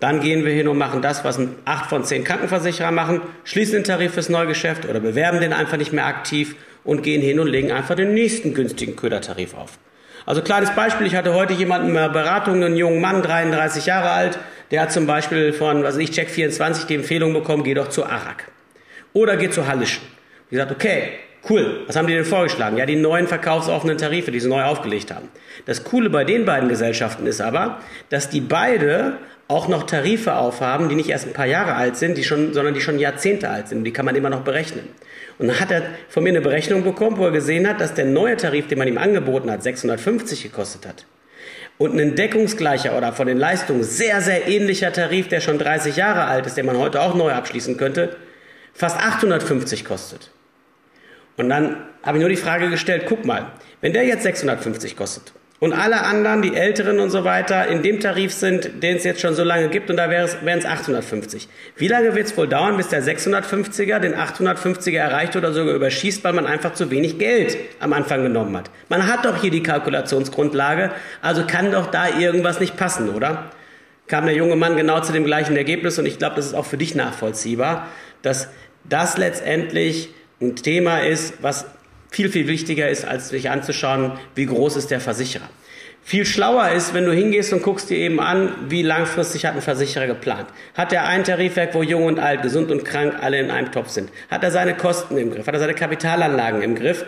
dann 0.00 0.20
gehen 0.20 0.42
wir 0.46 0.52
hin 0.52 0.68
und 0.68 0.78
machen 0.78 1.02
das, 1.02 1.22
was 1.22 1.38
acht 1.66 1.90
von 1.90 2.02
zehn 2.02 2.24
Krankenversicherer 2.24 2.90
machen, 2.90 3.20
schließen 3.44 3.74
den 3.74 3.84
Tarif 3.84 4.14
fürs 4.14 4.30
Neugeschäft 4.30 4.88
oder 4.88 5.00
bewerben 5.00 5.40
den 5.40 5.52
einfach 5.52 5.76
nicht 5.76 5.92
mehr 5.92 6.06
aktiv 6.06 6.56
und 6.82 7.02
gehen 7.02 7.20
hin 7.20 7.38
und 7.38 7.46
legen 7.46 7.70
einfach 7.70 7.94
den 7.94 8.14
nächsten 8.14 8.54
günstigen 8.54 8.96
Ködertarif 8.96 9.52
auf. 9.52 9.78
Also 10.24 10.40
kleines 10.40 10.74
Beispiel, 10.74 11.06
ich 11.06 11.14
hatte 11.14 11.34
heute 11.34 11.52
jemanden 11.52 11.88
in 11.88 11.94
der 11.94 12.08
Beratung, 12.08 12.64
einen 12.64 12.74
jungen 12.74 13.02
Mann, 13.02 13.20
33 13.20 13.84
Jahre 13.84 14.10
alt, 14.10 14.38
der 14.70 14.80
hat 14.80 14.92
zum 14.92 15.06
Beispiel 15.06 15.52
von, 15.52 15.82
was 15.82 15.98
ich, 15.98 16.08
Check24 16.10 16.86
die 16.86 16.94
Empfehlung 16.94 17.34
bekommen, 17.34 17.64
geh 17.64 17.74
doch 17.74 17.90
zu 17.90 18.06
Arak. 18.06 18.50
Oder 19.12 19.36
geh 19.36 19.50
zu 19.50 19.66
Hallischen. 19.66 20.02
Ich 20.46 20.52
gesagt, 20.52 20.72
okay, 20.72 21.18
Cool. 21.48 21.80
Was 21.88 21.96
haben 21.96 22.06
die 22.06 22.14
denn 22.14 22.24
vorgeschlagen? 22.24 22.76
Ja, 22.76 22.86
die 22.86 22.94
neuen 22.94 23.26
verkaufsoffenen 23.26 23.98
Tarife, 23.98 24.30
die 24.30 24.38
sie 24.38 24.48
neu 24.48 24.62
aufgelegt 24.62 25.12
haben. 25.12 25.28
Das 25.66 25.82
Coole 25.82 26.08
bei 26.08 26.24
den 26.24 26.44
beiden 26.44 26.68
Gesellschaften 26.68 27.26
ist 27.26 27.40
aber, 27.40 27.80
dass 28.10 28.28
die 28.28 28.40
beide 28.40 29.18
auch 29.48 29.66
noch 29.66 29.82
Tarife 29.82 30.36
aufhaben, 30.36 30.88
die 30.88 30.94
nicht 30.94 31.10
erst 31.10 31.26
ein 31.26 31.32
paar 31.32 31.46
Jahre 31.46 31.74
alt 31.74 31.96
sind, 31.96 32.16
die 32.16 32.22
schon, 32.22 32.54
sondern 32.54 32.74
die 32.74 32.80
schon 32.80 32.98
Jahrzehnte 32.98 33.50
alt 33.50 33.68
sind. 33.68 33.82
Die 33.82 33.92
kann 33.92 34.04
man 34.04 34.14
immer 34.14 34.30
noch 34.30 34.42
berechnen. 34.42 34.88
Und 35.38 35.48
dann 35.48 35.58
hat 35.58 35.72
er 35.72 35.82
von 36.08 36.22
mir 36.22 36.30
eine 36.30 36.40
Berechnung 36.40 36.84
bekommen, 36.84 37.18
wo 37.18 37.24
er 37.24 37.32
gesehen 37.32 37.68
hat, 37.68 37.80
dass 37.80 37.94
der 37.94 38.04
neue 38.04 38.36
Tarif, 38.36 38.68
den 38.68 38.78
man 38.78 38.86
ihm 38.86 38.98
angeboten 38.98 39.50
hat, 39.50 39.64
650 39.64 40.44
gekostet 40.44 40.86
hat. 40.86 41.06
Und 41.76 41.98
ein 41.98 42.14
deckungsgleicher 42.14 42.96
oder 42.96 43.12
von 43.12 43.26
den 43.26 43.38
Leistungen 43.38 43.82
sehr, 43.82 44.20
sehr 44.20 44.46
ähnlicher 44.46 44.92
Tarif, 44.92 45.26
der 45.26 45.40
schon 45.40 45.58
30 45.58 45.96
Jahre 45.96 46.26
alt 46.26 46.46
ist, 46.46 46.56
den 46.56 46.66
man 46.66 46.78
heute 46.78 47.00
auch 47.00 47.14
neu 47.14 47.32
abschließen 47.32 47.76
könnte, 47.76 48.16
fast 48.72 48.96
850 48.96 49.84
kostet. 49.84 50.30
Und 51.36 51.48
dann 51.48 51.76
habe 52.02 52.18
ich 52.18 52.20
nur 52.20 52.30
die 52.30 52.36
Frage 52.36 52.68
gestellt, 52.70 53.04
guck 53.06 53.24
mal, 53.24 53.46
wenn 53.80 53.92
der 53.92 54.04
jetzt 54.04 54.22
650 54.22 54.96
kostet 54.96 55.32
und 55.62 55.72
alle 55.72 56.02
anderen, 56.02 56.42
die 56.42 56.56
Älteren 56.56 56.98
und 56.98 57.10
so 57.10 57.22
weiter, 57.22 57.68
in 57.68 57.84
dem 57.84 58.00
Tarif 58.00 58.32
sind, 58.32 58.82
den 58.82 58.96
es 58.96 59.04
jetzt 59.04 59.20
schon 59.20 59.34
so 59.34 59.44
lange 59.44 59.68
gibt 59.68 59.90
und 59.90 59.96
da 59.96 60.10
wären 60.10 60.58
es 60.58 60.66
850. 60.66 61.48
Wie 61.76 61.86
lange 61.86 62.16
wird 62.16 62.26
es 62.26 62.36
wohl 62.36 62.48
dauern, 62.48 62.76
bis 62.76 62.88
der 62.88 63.00
650er 63.00 64.00
den 64.00 64.16
850er 64.16 64.98
erreicht 64.98 65.36
oder 65.36 65.52
sogar 65.52 65.72
überschießt, 65.74 66.24
weil 66.24 66.32
man 66.32 66.46
einfach 66.46 66.74
zu 66.74 66.90
wenig 66.90 67.16
Geld 67.16 67.56
am 67.78 67.92
Anfang 67.92 68.24
genommen 68.24 68.56
hat? 68.56 68.70
Man 68.88 69.06
hat 69.06 69.24
doch 69.24 69.40
hier 69.40 69.52
die 69.52 69.62
Kalkulationsgrundlage, 69.62 70.90
also 71.20 71.46
kann 71.46 71.70
doch 71.70 71.92
da 71.92 72.08
irgendwas 72.08 72.58
nicht 72.58 72.76
passen, 72.76 73.08
oder? 73.08 73.52
Kam 74.08 74.26
der 74.26 74.34
junge 74.34 74.56
Mann 74.56 74.76
genau 74.76 74.98
zu 74.98 75.12
dem 75.12 75.22
gleichen 75.22 75.56
Ergebnis 75.56 75.96
und 75.96 76.06
ich 76.06 76.18
glaube, 76.18 76.34
das 76.34 76.46
ist 76.46 76.54
auch 76.54 76.66
für 76.66 76.76
dich 76.76 76.96
nachvollziehbar, 76.96 77.86
dass 78.22 78.48
das 78.82 79.16
letztendlich 79.16 80.08
ein 80.42 80.56
Thema 80.56 80.98
ist, 80.98 81.34
was 81.42 81.66
viel, 82.10 82.28
viel 82.28 82.46
wichtiger 82.46 82.88
ist, 82.88 83.04
als 83.04 83.30
sich 83.30 83.50
anzuschauen, 83.50 84.12
wie 84.34 84.46
groß 84.46 84.76
ist 84.76 84.90
der 84.90 85.00
Versicherer. 85.00 85.48
Viel 86.04 86.26
schlauer 86.26 86.70
ist, 86.70 86.94
wenn 86.94 87.04
du 87.04 87.12
hingehst 87.12 87.52
und 87.52 87.62
guckst 87.62 87.88
dir 87.88 87.96
eben 87.96 88.18
an, 88.18 88.52
wie 88.68 88.82
langfristig 88.82 89.46
hat 89.46 89.54
ein 89.54 89.62
Versicherer 89.62 90.08
geplant. 90.08 90.46
Hat 90.74 90.92
er 90.92 91.06
ein 91.06 91.22
Tarifwerk, 91.22 91.74
wo 91.74 91.82
jung 91.82 92.04
und 92.06 92.18
alt, 92.18 92.42
gesund 92.42 92.72
und 92.72 92.84
krank 92.84 93.14
alle 93.22 93.38
in 93.38 93.52
einem 93.52 93.70
Topf 93.70 93.88
sind? 93.88 94.10
Hat 94.28 94.42
er 94.42 94.50
seine 94.50 94.76
Kosten 94.76 95.16
im 95.16 95.30
Griff? 95.30 95.46
Hat 95.46 95.54
er 95.54 95.60
seine 95.60 95.74
Kapitalanlagen 95.74 96.60
im 96.60 96.74
Griff? 96.74 97.04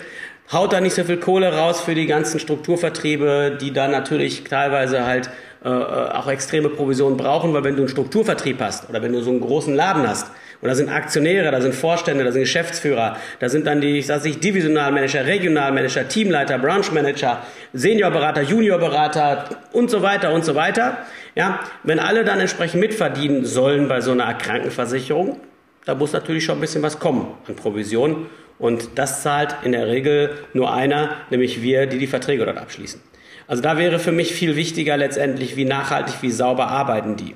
Haut 0.53 0.73
er 0.73 0.81
nicht 0.81 0.95
so 0.95 1.03
viel 1.03 1.17
Kohle 1.17 1.53
raus 1.53 1.81
für 1.81 1.95
die 1.95 2.07
ganzen 2.07 2.39
Strukturvertriebe, 2.39 3.59
die 3.61 3.73
dann 3.73 3.91
natürlich 3.91 4.45
teilweise 4.45 5.05
halt 5.05 5.29
äh, 5.65 5.69
auch 5.69 6.29
extreme 6.29 6.69
Provisionen 6.69 7.17
brauchen, 7.17 7.53
weil 7.53 7.65
wenn 7.65 7.75
du 7.75 7.83
einen 7.83 7.89
Strukturvertrieb 7.89 8.61
hast 8.61 8.89
oder 8.89 9.03
wenn 9.03 9.13
du 9.13 9.23
so 9.23 9.31
einen 9.31 9.41
großen 9.41 9.75
Laden 9.75 10.07
hast, 10.07 10.31
und 10.61 10.69
da 10.69 10.75
sind 10.75 10.89
Aktionäre, 10.89 11.51
da 11.51 11.61
sind 11.61 11.75
Vorstände, 11.75 12.25
da 12.25 12.33
sind 12.33 12.43
Geschäftsführer, 12.43 13.17
da 13.39 13.49
sind 13.49 13.67
dann 13.67 13.81
die, 13.81 13.99
ich 13.99 14.07
sag 14.07 14.25
ich, 14.25 14.41
Divisionalmanager, 14.41 15.27
Regionalmanager, 15.27 16.09
Teamleiter, 16.09 16.59
Branchmanager, 16.59 17.43
Seniorberater, 17.73 18.43
Juniorberater 18.43 19.49
und 19.73 19.91
so 19.91 20.03
weiter 20.03 20.33
und 20.33 20.45
so 20.45 20.55
weiter. 20.55 20.99
Ja, 21.35 21.61
wenn 21.83 21.99
alle 21.99 22.25
dann 22.25 22.41
entsprechend 22.41 22.81
mitverdienen 22.81 23.45
sollen 23.45 23.89
bei 23.89 24.01
so 24.01 24.13
einer 24.13 24.33
Krankenversicherung, 24.35 25.41
da 25.85 25.95
muss 25.95 26.13
natürlich 26.13 26.45
schon 26.45 26.59
ein 26.59 26.61
bisschen 26.61 26.83
was 26.83 26.99
kommen 26.99 27.27
an 27.47 27.57
Provision. 27.57 28.27
Und 28.59 28.91
das 28.95 29.23
zahlt 29.23 29.57
in 29.65 29.73
der 29.73 29.89
Regel 29.89 30.31
nur 30.53 30.73
einer, 30.73 31.17
nämlich 31.31 31.61
wir, 31.61 31.87
die 31.87 31.99
die 31.99 32.07
Verträge 32.07 32.45
dort 32.45 32.57
abschließen. 32.57 33.01
Also 33.47 33.63
da 33.63 33.77
wäre 33.77 33.99
für 33.99 34.13
mich 34.13 34.33
viel 34.33 34.57
wichtiger 34.57 34.97
letztendlich, 34.97 35.57
wie 35.57 35.65
nachhaltig, 35.65 36.17
wie 36.23 36.31
sauber 36.31 36.69
arbeiten 36.69 37.17
die 37.17 37.35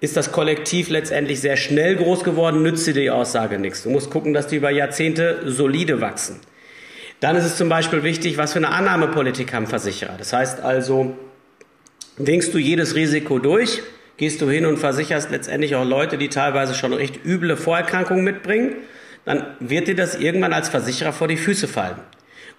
ist 0.00 0.16
das 0.16 0.32
Kollektiv 0.32 0.90
letztendlich 0.90 1.40
sehr 1.40 1.56
schnell 1.56 1.96
groß 1.96 2.22
geworden, 2.22 2.62
nützt 2.62 2.86
dir 2.86 2.94
die 2.94 3.10
Aussage 3.10 3.58
nichts. 3.58 3.82
Du 3.82 3.90
musst 3.90 4.10
gucken, 4.10 4.34
dass 4.34 4.46
die 4.46 4.56
über 4.56 4.70
Jahrzehnte 4.70 5.42
solide 5.46 6.00
wachsen. 6.00 6.40
Dann 7.20 7.36
ist 7.36 7.44
es 7.44 7.56
zum 7.56 7.68
Beispiel 7.68 8.02
wichtig, 8.02 8.36
was 8.36 8.52
für 8.52 8.58
eine 8.58 8.68
Annahmepolitik 8.68 9.54
haben 9.54 9.66
Versicherer. 9.66 10.16
Das 10.18 10.34
heißt 10.34 10.60
also, 10.60 11.16
winkst 12.18 12.52
du 12.52 12.58
jedes 12.58 12.94
Risiko 12.94 13.38
durch, 13.38 13.82
gehst 14.18 14.42
du 14.42 14.50
hin 14.50 14.66
und 14.66 14.76
versicherst 14.78 15.30
letztendlich 15.30 15.74
auch 15.76 15.84
Leute, 15.84 16.18
die 16.18 16.28
teilweise 16.28 16.74
schon 16.74 16.92
recht 16.92 17.24
üble 17.24 17.56
Vorerkrankungen 17.56 18.22
mitbringen, 18.22 18.74
dann 19.24 19.44
wird 19.60 19.88
dir 19.88 19.96
das 19.96 20.14
irgendwann 20.14 20.52
als 20.52 20.68
Versicherer 20.68 21.12
vor 21.12 21.26
die 21.26 21.36
Füße 21.38 21.68
fallen. 21.68 21.96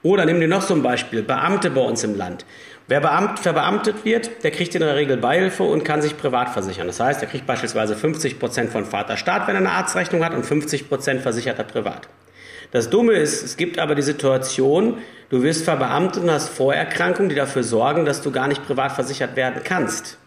Oder 0.03 0.25
nimm 0.25 0.39
dir 0.39 0.48
noch 0.48 0.62
so 0.62 0.74
ein 0.74 0.84
Beispiel, 0.84 1.24
Beamte 1.24 1.70
bei 1.70 1.82
uns 1.82 2.03
im 2.03 2.15
Land. 2.15 2.46
Wer 2.89 3.01
beamt, 3.01 3.39
verbeamtet 3.39 4.06
wird, 4.06 4.46
der 4.46 4.51
kriegt 4.51 4.74
in 4.74 4.79
der 4.79 4.96
Regel 4.96 5.17
Beihilfe 5.17 5.63
und 5.63 5.84
kann 5.84 6.01
sich 6.01 6.17
privat 6.17 6.50
versichern. 6.50 6.88
Das 6.88 7.01
heißt, 7.01 7.22
er 7.22 7.27
kriegt 7.27 7.46
beispielsweise 7.46 7.98
50 7.98 8.39
Prozent 8.39 8.72
von 8.72 8.86
Vaterstaat, 8.86 9.46
wenn 9.48 9.56
er 9.56 9.62
eine 9.62 9.72
Arztrechnung 9.72 10.24
hat, 10.24 10.34
und 10.34 10.46
50 10.46 10.88
Prozent 10.88 11.22
versichert 11.22 11.58
er 11.58 11.65
privat. 11.65 12.08
Das 12.72 12.89
Dumme 12.89 13.13
ist, 13.13 13.44
es 13.44 13.58
gibt 13.58 13.77
aber 13.77 13.94
die 13.94 14.01
Situation, 14.01 15.00
du 15.29 15.44
wirst 15.44 15.65
verbeamtet 15.65 16.24
und 16.24 16.32
hast 16.32 16.48
Vorerkrankungen, 16.48 17.27
die 17.27 17.36
dafür 17.36 17.63
sorgen, 17.63 18.06
dass 18.06 18.22
du 18.22 18.32
gar 18.32 18.48
nicht 18.48 18.65
privat 18.65 18.94
versichert 18.94 19.36
werden 19.36 19.62
kannst. 19.65 20.17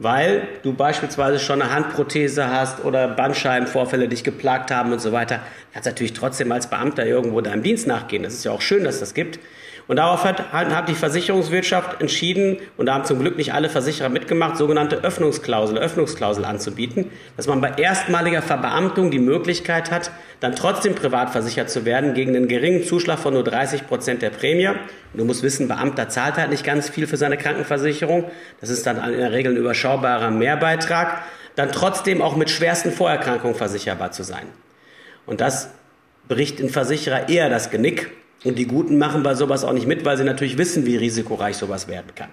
Weil 0.00 0.48
du 0.64 0.72
beispielsweise 0.72 1.38
schon 1.38 1.62
eine 1.62 1.72
Handprothese 1.72 2.50
hast 2.50 2.84
oder 2.84 3.06
Bandscheibenvorfälle 3.06 4.08
dich 4.08 4.24
geplagt 4.24 4.72
haben 4.72 4.92
und 4.92 5.00
so 5.00 5.12
weiter. 5.12 5.36
Du 5.36 5.74
kannst 5.74 5.86
natürlich 5.86 6.12
trotzdem 6.12 6.50
als 6.50 6.68
Beamter 6.68 7.06
irgendwo 7.06 7.40
deinem 7.40 7.62
Dienst 7.62 7.86
nachgehen. 7.86 8.24
Das 8.24 8.34
ist 8.34 8.44
ja 8.44 8.50
auch 8.50 8.60
schön, 8.60 8.82
dass 8.82 8.98
das 8.98 9.14
gibt. 9.14 9.38
Und 9.86 9.96
darauf 9.96 10.24
hat, 10.24 10.52
hat 10.52 10.88
die 10.88 10.94
Versicherungswirtschaft 10.94 12.00
entschieden, 12.00 12.56
und 12.78 12.86
da 12.86 12.94
haben 12.94 13.04
zum 13.04 13.18
Glück 13.18 13.36
nicht 13.36 13.52
alle 13.52 13.68
Versicherer 13.68 14.08
mitgemacht, 14.08 14.56
sogenannte 14.56 15.04
Öffnungsklausel, 15.04 15.76
Öffnungsklausel 15.76 16.46
anzubieten, 16.46 17.10
dass 17.36 17.46
man 17.46 17.60
bei 17.60 17.72
erstmaliger 17.76 18.40
Verbeamtung 18.40 19.10
die 19.10 19.18
Möglichkeit 19.18 19.90
hat, 19.90 20.10
dann 20.40 20.56
trotzdem 20.56 20.94
privat 20.94 21.30
versichert 21.30 21.68
zu 21.68 21.84
werden 21.84 22.14
gegen 22.14 22.34
einen 22.34 22.48
geringen 22.48 22.84
Zuschlag 22.84 23.18
von 23.18 23.34
nur 23.34 23.44
30 23.44 23.86
Prozent 23.86 24.22
der 24.22 24.30
Prämie. 24.30 24.68
Und 24.68 24.78
du 25.12 25.24
musst 25.24 25.42
wissen, 25.42 25.68
Beamter 25.68 26.08
zahlt 26.08 26.36
halt 26.36 26.50
nicht 26.50 26.64
ganz 26.64 26.88
viel 26.88 27.06
für 27.06 27.18
seine 27.18 27.36
Krankenversicherung. 27.36 28.24
Das 28.60 28.70
ist 28.70 28.86
dann 28.86 28.96
in 29.12 29.18
der 29.18 29.32
Regel 29.32 29.52
ein 29.52 29.58
überschaubarer 29.58 30.30
Mehrbeitrag. 30.30 31.24
dann 31.56 31.70
trotzdem 31.70 32.20
auch 32.20 32.34
mit 32.34 32.50
schwersten 32.50 32.90
Vorerkrankungen 32.90 33.54
versicherbar 33.54 34.10
zu 34.10 34.24
sein. 34.24 34.46
Und 35.24 35.40
das 35.40 35.68
bricht 36.26 36.58
den 36.58 36.68
Versicherer 36.68 37.28
eher 37.28 37.48
das 37.48 37.70
Genick. 37.70 38.10
Und 38.44 38.58
die 38.58 38.66
Guten 38.66 38.98
machen 38.98 39.22
bei 39.22 39.34
sowas 39.34 39.64
auch 39.64 39.72
nicht 39.72 39.86
mit, 39.86 40.04
weil 40.04 40.16
sie 40.16 40.24
natürlich 40.24 40.58
wissen, 40.58 40.86
wie 40.86 40.96
risikoreich 40.96 41.56
sowas 41.56 41.88
werden 41.88 42.14
kann. 42.14 42.28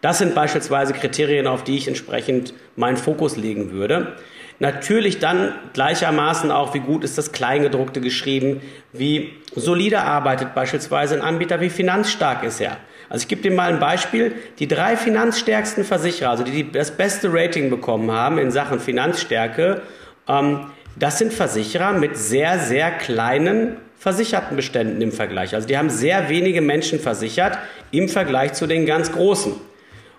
Das 0.00 0.18
sind 0.18 0.34
beispielsweise 0.34 0.92
Kriterien, 0.92 1.46
auf 1.46 1.62
die 1.62 1.76
ich 1.76 1.86
entsprechend 1.86 2.52
meinen 2.74 2.96
Fokus 2.96 3.36
legen 3.36 3.70
würde. 3.70 4.16
Natürlich 4.58 5.20
dann 5.20 5.54
gleichermaßen 5.72 6.50
auch, 6.50 6.74
wie 6.74 6.80
gut 6.80 7.04
ist 7.04 7.18
das 7.18 7.32
Kleingedruckte 7.32 8.00
geschrieben, 8.00 8.60
wie 8.92 9.32
solide 9.54 10.00
arbeitet 10.00 10.54
beispielsweise 10.54 11.14
ein 11.14 11.22
Anbieter, 11.22 11.60
wie 11.60 11.70
finanzstark 11.70 12.42
ist 12.42 12.60
er. 12.60 12.76
Also 13.08 13.22
ich 13.22 13.28
gebe 13.28 13.42
dir 13.42 13.52
mal 13.52 13.72
ein 13.72 13.78
Beispiel. 13.78 14.34
Die 14.58 14.66
drei 14.66 14.96
finanzstärksten 14.96 15.84
Versicherer, 15.84 16.30
also 16.30 16.44
die, 16.44 16.50
die 16.50 16.72
das 16.72 16.92
beste 16.92 17.32
Rating 17.32 17.70
bekommen 17.70 18.10
haben 18.10 18.38
in 18.38 18.50
Sachen 18.50 18.80
Finanzstärke, 18.80 19.82
ähm, 20.28 20.66
das 20.96 21.18
sind 21.18 21.32
Versicherer 21.32 21.92
mit 21.92 22.16
sehr, 22.16 22.58
sehr 22.58 22.90
kleinen 22.90 23.76
versicherten 24.02 24.56
Beständen 24.56 25.00
im 25.00 25.12
Vergleich. 25.12 25.54
Also 25.54 25.68
die 25.68 25.78
haben 25.78 25.88
sehr 25.88 26.28
wenige 26.28 26.60
Menschen 26.60 26.98
versichert 26.98 27.56
im 27.92 28.08
Vergleich 28.08 28.52
zu 28.52 28.66
den 28.66 28.84
ganz 28.84 29.12
großen. 29.12 29.54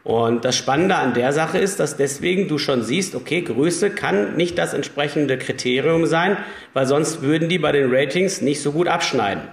Und 0.06 0.46
das 0.46 0.56
Spannende 0.56 0.96
an 0.96 1.14
der 1.14 1.34
Sache 1.34 1.58
ist, 1.58 1.82
dass 1.82 1.98
deswegen 1.98 2.48
du 2.48 2.58
schon 2.58 2.82
siehst, 2.84 3.14
okay, 3.14 3.42
Größe 3.42 3.90
kann 3.90 4.38
nicht 4.38 4.58
das 4.58 4.74
entsprechende 4.74 5.38
Kriterium 5.38 6.06
sein, 6.06 6.38
weil 6.72 6.86
sonst 6.86 7.24
würden 7.24 7.50
die 7.50 7.60
bei 7.60 7.74
den 7.74 7.94
Ratings 7.94 8.40
nicht 8.40 8.62
so 8.62 8.72
gut 8.72 8.88
abschneiden. 8.88 9.44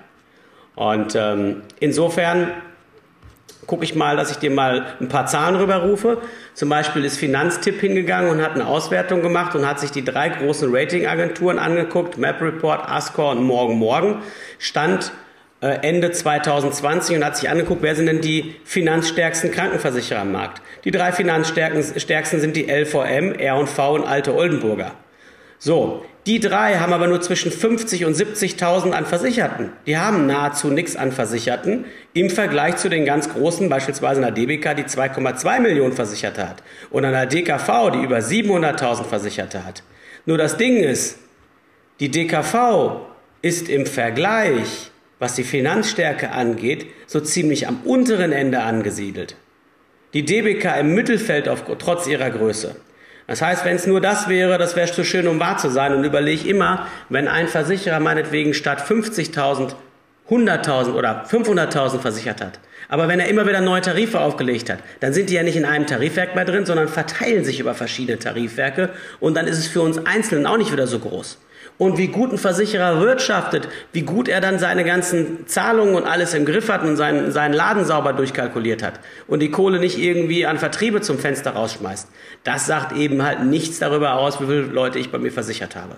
Und 0.76 1.16
ähm, 1.16 1.62
insofern 1.80 2.52
gucke 3.71 3.85
ich 3.85 3.95
mal, 3.95 4.17
dass 4.17 4.33
ich 4.33 4.39
dir 4.39 4.50
mal 4.50 4.85
ein 5.00 5.07
paar 5.07 5.27
Zahlen 5.27 5.55
rüberrufe. 5.55 6.19
Zum 6.55 6.69
Beispiel 6.69 7.05
ist 7.05 7.19
Finanztipp 7.19 7.81
hingegangen 7.81 8.29
und 8.29 8.43
hat 8.43 8.57
eine 8.57 8.67
Auswertung 8.67 9.23
gemacht 9.23 9.55
und 9.55 9.65
hat 9.65 9.79
sich 9.79 9.93
die 9.93 10.05
drei 10.05 10.29
großen 10.29 10.75
Ratingagenturen 10.75 11.61
angeguckt, 11.61 12.19
MapReport, 12.19 12.89
Ascore 12.89 13.37
und 13.37 13.45
Morgen 13.45 13.79
Morgen. 13.79 14.23
Stand 14.59 15.12
äh, 15.61 15.87
Ende 15.87 16.11
2020 16.11 17.15
und 17.15 17.25
hat 17.25 17.37
sich 17.37 17.49
angeguckt, 17.49 17.81
wer 17.83 17.95
sind 17.95 18.07
denn 18.07 18.21
die 18.21 18.57
finanzstärksten 18.65 19.53
Krankenversicherer 19.53 20.23
am 20.23 20.33
Markt. 20.33 20.61
Die 20.83 20.91
drei 20.91 21.12
finanzstärksten 21.12 22.41
sind 22.41 22.57
die 22.57 22.69
LVM, 22.69 23.35
R&V 23.39 23.95
und 23.95 24.05
Alte 24.05 24.35
Oldenburger. 24.35 24.91
So, 25.61 26.05
die 26.30 26.40
drei 26.40 26.78
haben 26.78 26.92
aber 26.92 27.08
nur 27.08 27.20
zwischen 27.20 27.50
50 27.50 28.06
und 28.06 28.16
70.000 28.16 28.92
an 28.92 29.04
Versicherten. 29.04 29.72
Die 29.87 29.99
haben 29.99 30.26
nahezu 30.26 30.68
nichts 30.68 30.96
an 30.96 31.12
Versicherten 31.12 31.84
im 32.14 32.30
Vergleich 32.30 32.76
zu 32.76 32.88
den 32.88 33.04
ganz 33.04 33.28
großen, 33.28 33.68
beispielsweise 33.68 34.22
einer 34.22 34.30
DBK, 34.30 34.75
die 34.75 34.84
2,2 34.84 35.60
Millionen 35.60 35.92
Versicherte 35.92 36.49
hat 36.49 36.62
und 36.90 37.04
einer 37.04 37.26
DKV, 37.26 37.90
die 37.92 38.02
über 38.02 38.18
700.000 38.18 39.04
Versicherte 39.04 39.66
hat. 39.66 39.82
Nur 40.25 40.38
das 40.38 40.56
Ding 40.56 40.76
ist, 40.76 41.18
die 41.99 42.10
DKV 42.10 43.00
ist 43.42 43.68
im 43.68 43.84
Vergleich 43.84 44.90
was 45.20 45.34
die 45.34 45.44
Finanzstärke 45.44 46.32
angeht, 46.32 46.87
so 47.06 47.20
ziemlich 47.20 47.68
am 47.68 47.82
unteren 47.84 48.32
Ende 48.32 48.62
angesiedelt. 48.62 49.37
Die 50.14 50.25
DBK 50.25 50.80
im 50.80 50.94
Mittelfeld 50.94 51.49
auf, 51.49 51.64
trotz 51.78 52.08
ihrer 52.08 52.30
Größe. 52.30 52.75
Das 53.30 53.42
heißt, 53.42 53.64
wenn 53.64 53.76
es 53.76 53.87
nur 53.87 54.00
das 54.00 54.28
wäre, 54.28 54.58
das 54.58 54.75
wäre 54.75 54.90
zu 54.90 55.04
schön, 55.04 55.28
um 55.28 55.38
wahr 55.38 55.56
zu 55.56 55.70
sein. 55.70 55.94
Und 55.94 56.02
überlege 56.02 56.49
immer, 56.49 56.88
wenn 57.10 57.28
ein 57.28 57.46
Versicherer 57.46 58.00
meinetwegen 58.00 58.54
statt 58.54 58.80
50.000 58.80 59.76
100.000 60.28 60.94
oder 60.94 61.25
500.000 61.30 62.00
versichert 62.00 62.40
hat. 62.40 62.58
Aber 62.88 63.06
wenn 63.06 63.20
er 63.20 63.28
immer 63.28 63.46
wieder 63.46 63.60
neue 63.60 63.82
Tarife 63.82 64.20
aufgelegt 64.20 64.68
hat, 64.68 64.80
dann 64.99 65.12
sind 65.12 65.30
die 65.30 65.34
ja 65.34 65.44
nicht 65.44 65.56
in 65.56 65.64
einem 65.64 65.87
Tarifwerk 65.87 66.34
mehr 66.34 66.44
drin, 66.44 66.66
sondern 66.66 66.88
verteilen 66.88 67.44
sich 67.44 67.60
über 67.60 67.75
verschiedene 67.75 68.18
Tarifwerke 68.18 68.90
und 69.20 69.37
dann 69.37 69.46
ist 69.46 69.58
es 69.58 69.68
für 69.68 69.82
uns 69.82 70.04
Einzelnen 70.06 70.46
auch 70.46 70.56
nicht 70.56 70.72
wieder 70.72 70.88
so 70.88 70.99
groß 70.99 71.38
und 71.80 71.96
wie 71.96 72.08
gut 72.08 72.30
ein 72.30 72.37
Versicherer 72.37 73.00
wirtschaftet, 73.00 73.66
wie 73.94 74.02
gut 74.02 74.28
er 74.28 74.42
dann 74.42 74.58
seine 74.58 74.84
ganzen 74.84 75.46
Zahlungen 75.46 75.94
und 75.94 76.04
alles 76.04 76.34
im 76.34 76.44
Griff 76.44 76.68
hat 76.68 76.82
und 76.82 76.99
seinen, 76.99 77.32
seinen 77.32 77.54
Laden 77.54 77.87
sauber 77.87 78.12
durchkalkuliert 78.12 78.82
hat 78.82 79.00
und 79.26 79.40
die 79.40 79.50
Kohle 79.50 79.80
nicht 79.80 79.96
irgendwie 79.96 80.44
an 80.44 80.58
Vertriebe 80.58 81.00
zum 81.00 81.18
Fenster 81.18 81.52
rausschmeißt. 81.52 82.06
Das 82.44 82.66
sagt 82.66 82.94
eben 82.94 83.22
halt 83.22 83.44
nichts 83.44 83.78
darüber 83.78 84.16
aus, 84.16 84.42
wie 84.42 84.44
viele 84.44 84.60
Leute 84.60 84.99
ich 84.99 85.10
bei 85.10 85.16
mir 85.16 85.32
versichert 85.32 85.75
habe. 85.75 85.96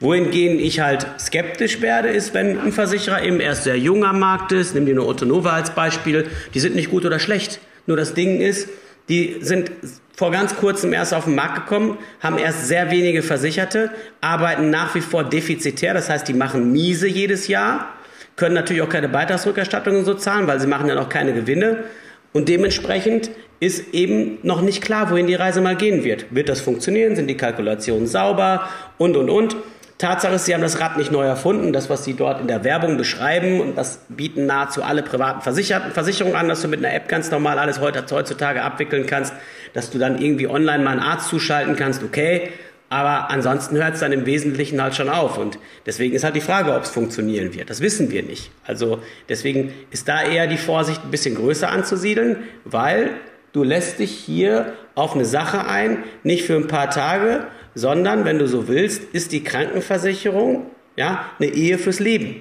Wohingegen 0.00 0.58
ich 0.58 0.80
halt 0.80 1.06
skeptisch 1.20 1.80
werde, 1.80 2.08
ist, 2.08 2.34
wenn 2.34 2.58
ein 2.58 2.72
Versicherer 2.72 3.22
eben 3.22 3.38
erst 3.38 3.62
sehr 3.62 3.78
jung 3.78 4.04
am 4.04 4.18
Markt 4.18 4.50
ist, 4.50 4.74
nimm 4.74 4.84
dir 4.84 4.96
nur 4.96 5.06
Otto 5.06 5.24
Nova 5.24 5.52
als 5.52 5.70
Beispiel, 5.70 6.26
die 6.54 6.60
sind 6.60 6.74
nicht 6.74 6.90
gut 6.90 7.06
oder 7.06 7.20
schlecht. 7.20 7.60
Nur 7.86 7.96
das 7.96 8.14
Ding 8.14 8.40
ist, 8.40 8.68
die 9.08 9.36
sind 9.42 9.70
vor 10.18 10.32
ganz 10.32 10.56
kurzem 10.56 10.92
erst 10.92 11.14
auf 11.14 11.26
den 11.26 11.36
Markt 11.36 11.54
gekommen, 11.54 11.96
haben 12.18 12.38
erst 12.38 12.66
sehr 12.66 12.90
wenige 12.90 13.22
Versicherte, 13.22 13.92
arbeiten 14.20 14.68
nach 14.68 14.96
wie 14.96 15.00
vor 15.00 15.22
defizitär, 15.22 15.94
das 15.94 16.10
heißt, 16.10 16.26
die 16.26 16.34
machen 16.34 16.72
miese 16.72 17.06
jedes 17.06 17.46
Jahr, 17.46 17.90
können 18.34 18.56
natürlich 18.56 18.82
auch 18.82 18.88
keine 18.88 19.08
Beitragsrückerstattungen 19.08 20.04
so 20.04 20.14
zahlen, 20.14 20.48
weil 20.48 20.58
sie 20.58 20.66
machen 20.66 20.88
ja 20.88 20.96
noch 20.96 21.08
keine 21.08 21.34
Gewinne. 21.34 21.84
Und 22.32 22.48
dementsprechend 22.48 23.30
ist 23.60 23.94
eben 23.94 24.38
noch 24.42 24.60
nicht 24.60 24.82
klar, 24.82 25.08
wohin 25.12 25.28
die 25.28 25.36
Reise 25.36 25.60
mal 25.60 25.76
gehen 25.76 26.02
wird. 26.02 26.26
Wird 26.34 26.48
das 26.48 26.60
funktionieren? 26.60 27.14
Sind 27.14 27.28
die 27.28 27.36
Kalkulationen 27.36 28.08
sauber? 28.08 28.68
Und, 28.98 29.16
und, 29.16 29.30
und. 29.30 29.54
Tatsache 29.98 30.34
ist, 30.34 30.44
sie 30.44 30.54
haben 30.54 30.62
das 30.62 30.80
Rad 30.80 30.96
nicht 30.96 31.10
neu 31.10 31.26
erfunden. 31.26 31.72
Das, 31.72 31.90
was 31.90 32.04
sie 32.04 32.14
dort 32.14 32.40
in 32.40 32.46
der 32.46 32.62
Werbung 32.62 32.96
beschreiben, 32.96 33.60
und 33.60 33.76
das 33.76 34.00
bieten 34.08 34.46
nahezu 34.46 34.82
alle 34.84 35.02
privaten 35.02 35.42
Versicherten, 35.42 35.90
Versicherungen 35.90 36.36
an, 36.36 36.48
dass 36.48 36.62
du 36.62 36.68
mit 36.68 36.78
einer 36.78 36.94
App 36.94 37.08
ganz 37.08 37.32
normal 37.32 37.58
alles 37.58 37.80
heutzutage 37.80 38.62
abwickeln 38.62 39.06
kannst, 39.06 39.34
dass 39.74 39.90
du 39.90 39.98
dann 39.98 40.20
irgendwie 40.20 40.46
online 40.46 40.84
mal 40.84 40.92
einen 40.92 41.00
Arzt 41.00 41.28
zuschalten 41.28 41.74
kannst, 41.74 42.04
okay. 42.04 42.52
Aber 42.90 43.30
ansonsten 43.30 43.76
hört 43.76 43.94
es 43.94 44.00
dann 44.00 44.12
im 44.12 44.24
Wesentlichen 44.24 44.80
halt 44.80 44.94
schon 44.94 45.10
auf. 45.10 45.36
Und 45.36 45.58
deswegen 45.84 46.14
ist 46.14 46.24
halt 46.24 46.36
die 46.36 46.40
Frage, 46.40 46.72
ob 46.72 46.84
es 46.84 46.90
funktionieren 46.90 47.52
wird. 47.52 47.68
Das 47.68 47.80
wissen 47.80 48.10
wir 48.10 48.22
nicht. 48.22 48.50
Also 48.64 49.00
deswegen 49.28 49.74
ist 49.90 50.08
da 50.08 50.22
eher 50.22 50.46
die 50.46 50.56
Vorsicht, 50.56 51.04
ein 51.04 51.10
bisschen 51.10 51.34
größer 51.34 51.68
anzusiedeln, 51.68 52.44
weil 52.64 53.10
du 53.52 53.62
lässt 53.62 53.98
dich 53.98 54.12
hier 54.12 54.72
auf 54.94 55.14
eine 55.14 55.26
Sache 55.26 55.66
ein, 55.66 56.04
nicht 56.22 56.44
für 56.44 56.56
ein 56.56 56.66
paar 56.66 56.88
Tage, 56.88 57.46
sondern, 57.78 58.24
wenn 58.24 58.38
du 58.38 58.48
so 58.48 58.66
willst, 58.66 59.02
ist 59.12 59.30
die 59.30 59.44
Krankenversicherung 59.44 60.66
ja, 60.96 61.30
eine 61.38 61.48
Ehe 61.48 61.78
fürs 61.78 62.00
Leben. 62.00 62.40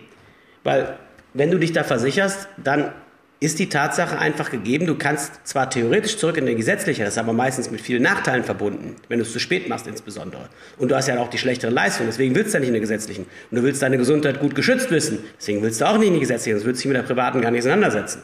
Weil 0.63 0.97
wenn 1.33 1.51
du 1.51 1.59
dich 1.59 1.73
da 1.73 1.83
versicherst, 1.83 2.47
dann 2.57 2.91
ist 3.39 3.59
die 3.59 3.69
Tatsache 3.69 4.17
einfach 4.17 4.49
gegeben, 4.49 4.87
du 4.87 4.95
kannst 4.95 5.47
zwar 5.47 5.69
theoretisch 5.69 6.17
zurück 6.17 6.37
in 6.37 6.47
den 6.47 6.57
gesetzliche, 6.57 7.03
das 7.03 7.13
ist 7.13 7.17
aber 7.19 7.33
meistens 7.33 7.69
mit 7.69 7.81
vielen 7.81 8.01
Nachteilen 8.01 8.43
verbunden, 8.43 8.95
wenn 9.09 9.19
du 9.19 9.25
es 9.25 9.31
zu 9.31 9.37
spät 9.37 9.69
machst 9.69 9.85
insbesondere. 9.85 10.49
Und 10.77 10.89
du 10.89 10.95
hast 10.95 11.07
ja 11.07 11.19
auch 11.19 11.29
die 11.29 11.37
schlechtere 11.37 11.69
Leistung, 11.69 12.07
deswegen 12.07 12.33
willst 12.33 12.53
du 12.53 12.57
ja 12.57 12.61
nicht 12.61 12.69
in 12.69 12.73
der 12.73 12.81
gesetzlichen. 12.81 13.27
Und 13.51 13.57
du 13.57 13.61
willst 13.61 13.83
deine 13.83 13.99
Gesundheit 13.99 14.39
gut 14.39 14.55
geschützt 14.55 14.89
wissen, 14.89 15.19
deswegen 15.37 15.61
willst 15.61 15.79
du 15.79 15.85
auch 15.85 15.99
nicht 15.99 16.07
in 16.07 16.15
die 16.15 16.19
gesetzliche, 16.21 16.55
sonst 16.55 16.65
würdest 16.65 16.83
du 16.83 16.89
dich 16.89 16.97
mit 16.97 17.03
der 17.03 17.07
privaten 17.13 17.41
gar 17.41 17.51
nicht 17.51 17.59
auseinandersetzen. 17.59 18.23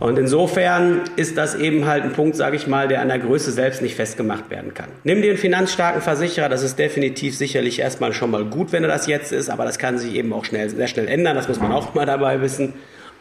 Und 0.00 0.16
insofern 0.18 1.02
ist 1.16 1.36
das 1.36 1.56
eben 1.56 1.86
halt 1.86 2.04
ein 2.04 2.12
Punkt, 2.12 2.36
sage 2.36 2.54
ich 2.54 2.66
mal, 2.68 2.86
der 2.86 3.00
an 3.02 3.08
der 3.08 3.18
Größe 3.18 3.50
selbst 3.50 3.82
nicht 3.82 3.96
festgemacht 3.96 4.48
werden 4.48 4.72
kann. 4.72 4.88
Nimm 5.02 5.22
dir 5.22 5.30
einen 5.30 5.38
finanzstarken 5.38 6.00
Versicherer, 6.02 6.48
das 6.48 6.62
ist 6.62 6.78
definitiv 6.78 7.36
sicherlich 7.36 7.80
erstmal 7.80 8.12
schon 8.12 8.30
mal 8.30 8.44
gut, 8.44 8.70
wenn 8.70 8.84
er 8.84 8.88
das 8.88 9.08
jetzt 9.08 9.32
ist, 9.32 9.50
aber 9.50 9.64
das 9.64 9.78
kann 9.78 9.98
sich 9.98 10.14
eben 10.14 10.32
auch 10.32 10.44
schnell, 10.44 10.70
sehr 10.70 10.86
schnell 10.86 11.08
ändern, 11.08 11.34
das 11.34 11.48
muss 11.48 11.60
man 11.60 11.72
auch 11.72 11.94
mal 11.94 12.06
dabei 12.06 12.40
wissen. 12.40 12.74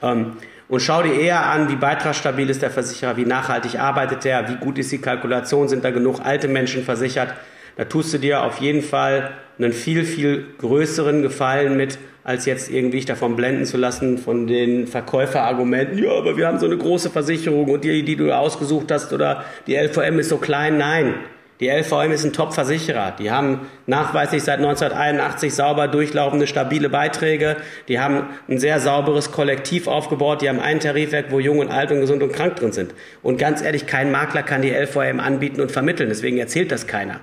Ähm, 0.03 0.33
und 0.69 0.81
schau 0.81 1.01
dir 1.01 1.13
eher 1.13 1.45
an, 1.45 1.69
wie 1.69 1.77
beitragsstabil 1.77 2.49
ist 2.49 2.61
der 2.61 2.69
Versicherer, 2.69 3.17
wie 3.17 3.25
nachhaltig 3.25 3.79
arbeitet 3.79 4.25
er, 4.25 4.49
wie 4.49 4.55
gut 4.57 4.77
ist 4.77 4.91
die 4.91 4.97
Kalkulation, 4.99 5.69
sind 5.69 5.83
da 5.83 5.91
genug 5.91 6.19
alte 6.23 6.47
Menschen 6.47 6.83
versichert. 6.83 7.33
Da 7.77 7.85
tust 7.85 8.13
du 8.13 8.17
dir 8.17 8.43
auf 8.43 8.57
jeden 8.57 8.81
Fall 8.81 9.31
einen 9.59 9.71
viel, 9.71 10.03
viel 10.03 10.45
größeren 10.59 11.21
Gefallen 11.21 11.77
mit, 11.77 11.99
als 12.23 12.45
jetzt 12.45 12.69
irgendwie 12.69 12.97
dich 12.97 13.05
davon 13.05 13.35
blenden 13.35 13.65
zu 13.65 13.77
lassen 13.77 14.17
von 14.17 14.47
den 14.47 14.87
Verkäuferargumenten, 14.87 15.97
ja, 15.97 16.11
aber 16.11 16.35
wir 16.35 16.47
haben 16.47 16.59
so 16.59 16.65
eine 16.65 16.77
große 16.77 17.09
Versicherung 17.09 17.69
und 17.69 17.85
die, 17.85 18.03
die 18.03 18.17
du 18.17 18.35
ausgesucht 18.35 18.91
hast 18.91 19.13
oder 19.13 19.45
die 19.65 19.75
LVM 19.75 20.19
ist 20.19 20.27
so 20.27 20.37
klein. 20.37 20.77
Nein, 20.77 21.13
die 21.59 21.69
LVM 21.69 22.11
ist 22.11 22.25
ein 22.25 22.33
Top-Versicherer. 22.33 23.15
Die 23.17 23.31
haben 23.31 23.61
nachweislich 23.85 24.43
seit 24.43 24.57
1981 24.57 25.53
sauber 25.53 25.87
durchlaufende, 25.87 26.47
stabile 26.47 26.89
Beiträge. 26.89 27.55
Die 27.87 27.99
haben 27.99 28.27
ein 28.47 28.59
sehr 28.59 28.79
sauberes 28.79 29.31
Kollektiv 29.31 29.87
aufgebaut. 29.87 30.41
Die 30.41 30.49
haben 30.49 30.59
ein 30.59 30.79
Tarifwerk, 30.79 31.31
wo 31.31 31.39
jung 31.39 31.59
und 31.59 31.71
alt 31.71 31.91
und 31.91 32.01
gesund 32.01 32.21
und 32.21 32.33
krank 32.33 32.57
drin 32.57 32.73
sind. 32.73 32.93
Und 33.23 33.37
ganz 33.39 33.61
ehrlich, 33.61 33.87
kein 33.87 34.11
Makler 34.11 34.43
kann 34.43 34.61
die 34.61 34.71
LVM 34.71 35.19
anbieten 35.19 35.61
und 35.61 35.71
vermitteln. 35.71 36.09
Deswegen 36.09 36.37
erzählt 36.37 36.71
das 36.71 36.85
keiner. 36.85 37.21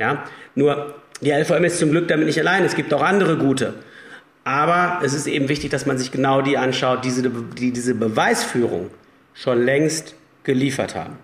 Ja? 0.00 0.24
Nur, 0.56 0.94
die 1.20 1.30
LVM 1.30 1.62
ist 1.64 1.78
zum 1.78 1.90
Glück 1.90 2.08
damit 2.08 2.26
nicht 2.26 2.40
allein. 2.40 2.64
Es 2.64 2.74
gibt 2.74 2.92
auch 2.92 3.02
andere 3.02 3.36
gute. 3.36 3.74
Aber 4.42 5.00
es 5.04 5.12
ist 5.12 5.26
eben 5.26 5.48
wichtig, 5.48 5.70
dass 5.70 5.86
man 5.86 5.98
sich 5.98 6.10
genau 6.10 6.40
die 6.40 6.56
anschaut, 6.56 7.04
die 7.04 7.12
die 7.58 7.72
diese 7.72 7.94
Beweisführung 7.94 8.90
schon 9.34 9.62
längst 9.62 10.14
geliefert 10.42 10.96
haben. 10.96 11.18